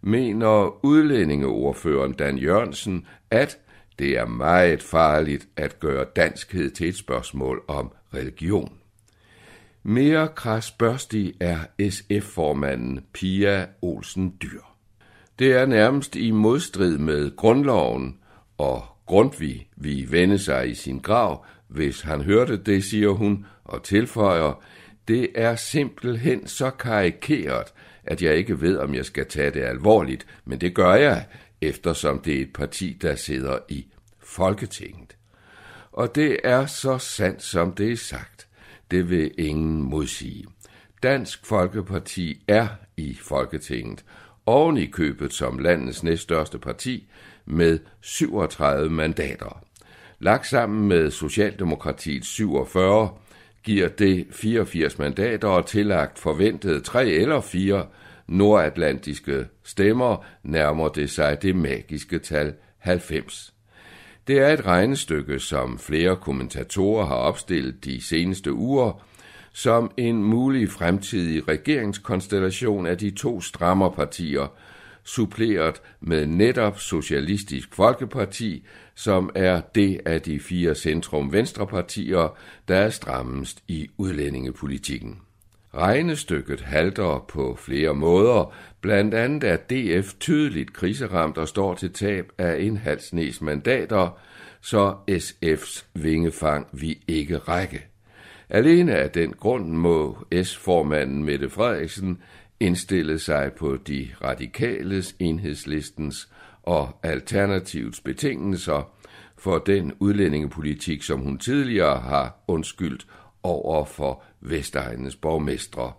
mener 0.00 0.84
udlændingeordføreren 0.84 2.12
Dan 2.12 2.38
Jørgensen, 2.38 3.06
at 3.30 3.58
det 3.98 4.18
er 4.18 4.26
meget 4.26 4.82
farligt 4.82 5.48
at 5.56 5.80
gøre 5.80 6.04
danskhed 6.16 6.70
til 6.70 6.88
et 6.88 6.96
spørgsmål 6.96 7.62
om 7.68 7.92
religion. 8.14 8.72
Mere 9.82 10.28
krasbørstig 10.28 11.34
er 11.40 11.58
SF-formanden 11.90 13.00
Pia 13.12 13.66
Olsen 13.82 14.34
Dyr. 14.42 14.60
Det 15.38 15.52
er 15.52 15.66
nærmest 15.66 16.16
i 16.16 16.30
modstrid 16.30 16.98
med 16.98 17.36
grundloven, 17.36 18.18
og 18.58 18.84
Grundtvig 19.06 19.68
vi 19.76 20.06
vende 20.10 20.38
sig 20.38 20.70
i 20.70 20.74
sin 20.74 20.98
grav, 20.98 21.44
hvis 21.72 22.00
han 22.00 22.20
hørte 22.20 22.56
det, 22.56 22.84
siger 22.84 23.10
hun, 23.10 23.46
og 23.64 23.82
tilføjer, 23.82 24.62
det 25.08 25.28
er 25.34 25.56
simpelthen 25.56 26.46
så 26.46 26.70
karikeret, 26.70 27.72
at 28.04 28.22
jeg 28.22 28.36
ikke 28.36 28.60
ved, 28.60 28.78
om 28.78 28.94
jeg 28.94 29.04
skal 29.04 29.26
tage 29.26 29.50
det 29.50 29.62
alvorligt, 29.62 30.26
men 30.44 30.60
det 30.60 30.74
gør 30.74 30.94
jeg, 30.94 31.26
eftersom 31.60 32.18
det 32.18 32.36
er 32.36 32.42
et 32.42 32.52
parti, 32.52 32.98
der 33.02 33.14
sidder 33.14 33.58
i 33.68 33.86
Folketinget. 34.18 35.16
Og 35.92 36.14
det 36.14 36.36
er 36.44 36.66
så 36.66 36.98
sandt, 36.98 37.42
som 37.42 37.72
det 37.72 37.92
er 37.92 37.96
sagt. 37.96 38.46
Det 38.90 39.10
vil 39.10 39.30
ingen 39.38 39.82
modsige. 39.82 40.44
Dansk 41.02 41.46
Folkeparti 41.46 42.44
er 42.48 42.68
i 42.96 43.18
Folketinget, 43.22 44.04
oven 44.46 44.76
i 44.76 44.86
købet 44.86 45.32
som 45.32 45.58
landets 45.58 46.02
næststørste 46.02 46.58
parti 46.58 47.08
med 47.46 47.78
37 48.00 48.90
mandater. 48.90 49.64
Lagt 50.22 50.46
sammen 50.46 50.88
med 50.88 51.10
Socialdemokratiets 51.10 52.28
47 52.28 53.08
giver 53.64 53.88
det 53.88 54.26
84 54.30 54.98
mandater 54.98 55.48
og 55.48 55.66
tillagt 55.66 56.18
forventede 56.18 56.80
tre 56.80 57.06
eller 57.06 57.40
fire 57.40 57.86
nordatlantiske 58.26 59.46
stemmer 59.64 60.24
nærmer 60.42 60.88
det 60.88 61.10
sig 61.10 61.42
det 61.42 61.56
magiske 61.56 62.18
tal 62.18 62.54
90. 62.78 63.54
Det 64.26 64.38
er 64.38 64.48
et 64.48 64.66
regnestykke, 64.66 65.38
som 65.38 65.78
flere 65.78 66.16
kommentatorer 66.16 67.06
har 67.06 67.16
opstillet 67.16 67.84
de 67.84 68.04
seneste 68.04 68.52
uger, 68.52 69.04
som 69.52 69.90
en 69.96 70.24
mulig 70.24 70.70
fremtidig 70.70 71.48
regeringskonstellation 71.48 72.86
af 72.86 72.98
de 72.98 73.10
to 73.10 73.40
strammerpartier, 73.40 74.46
suppleret 75.04 75.82
med 76.00 76.26
netop 76.26 76.78
Socialistisk 76.78 77.74
Folkeparti, 77.74 78.66
som 78.94 79.30
er 79.34 79.60
det 79.74 80.00
af 80.06 80.22
de 80.22 80.40
fire 80.40 80.74
centrum-venstrepartier, 80.74 82.36
der 82.68 82.76
er 82.76 82.90
strammest 82.90 83.62
i 83.68 83.88
udlændingepolitikken. 83.96 85.18
Regnestykket 85.74 86.60
halter 86.60 87.24
på 87.28 87.56
flere 87.60 87.94
måder, 87.94 88.54
blandt 88.80 89.14
andet 89.14 89.44
er 89.44 89.56
DF 89.56 90.14
tydeligt 90.20 90.72
kriseramt 90.72 91.38
og 91.38 91.48
står 91.48 91.74
til 91.74 91.92
tab 91.92 92.32
af 92.38 92.56
en 92.60 92.76
halv 92.76 93.00
snes 93.00 93.40
mandater, 93.40 94.18
så 94.60 94.94
SF's 95.10 95.84
vingefang 95.94 96.66
vi 96.72 97.02
ikke 97.08 97.38
række. 97.38 97.86
Alene 98.48 98.94
af 98.94 99.10
den 99.10 99.32
grund 99.32 99.70
må 99.70 100.18
S-formanden 100.44 101.24
Mette 101.24 101.50
Frederiksen 101.50 102.18
indstille 102.62 103.18
sig 103.18 103.52
på 103.52 103.76
de 103.76 104.08
radikales, 104.24 105.16
enhedslistens 105.18 106.28
og 106.62 106.98
alternativets 107.02 108.00
betingelser 108.00 108.94
for 109.38 109.58
den 109.58 109.92
udlændingepolitik, 109.98 111.02
som 111.02 111.20
hun 111.20 111.38
tidligere 111.38 112.00
har 112.00 112.44
undskyldt 112.48 113.06
over 113.42 113.84
for 113.84 114.22
Vestegnens 114.40 115.16
borgmestre. 115.16 115.92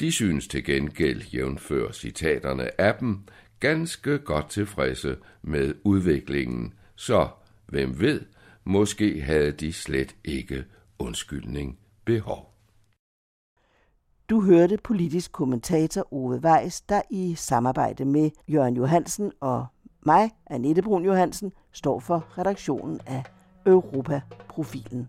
De 0.00 0.12
synes 0.12 0.48
til 0.48 0.64
gengæld, 0.64 1.22
jævnfør 1.22 1.92
citaterne 1.92 2.80
af 2.80 2.94
dem, 2.94 3.18
ganske 3.60 4.18
godt 4.18 4.50
tilfredse 4.50 5.16
med 5.42 5.74
udviklingen, 5.84 6.74
så 6.96 7.28
hvem 7.66 8.00
ved, 8.00 8.20
måske 8.64 9.20
havde 9.20 9.52
de 9.52 9.72
slet 9.72 10.14
ikke 10.24 10.64
undskyldning 10.98 11.78
behov. 12.04 12.53
Du 14.30 14.40
hørte 14.40 14.78
politisk 14.84 15.32
kommentator 15.32 16.12
Ove 16.12 16.40
Weiss, 16.44 16.80
der 16.80 17.02
i 17.10 17.34
samarbejde 17.34 18.04
med 18.04 18.30
Jørgen 18.48 18.76
Johansen 18.76 19.32
og 19.40 19.66
mig, 20.06 20.30
Annette 20.46 20.82
Brun 20.82 21.04
Johansen, 21.04 21.52
står 21.72 22.00
for 22.00 22.38
redaktionen 22.38 23.00
af 23.06 23.22
Europaprofilen. 23.66 25.08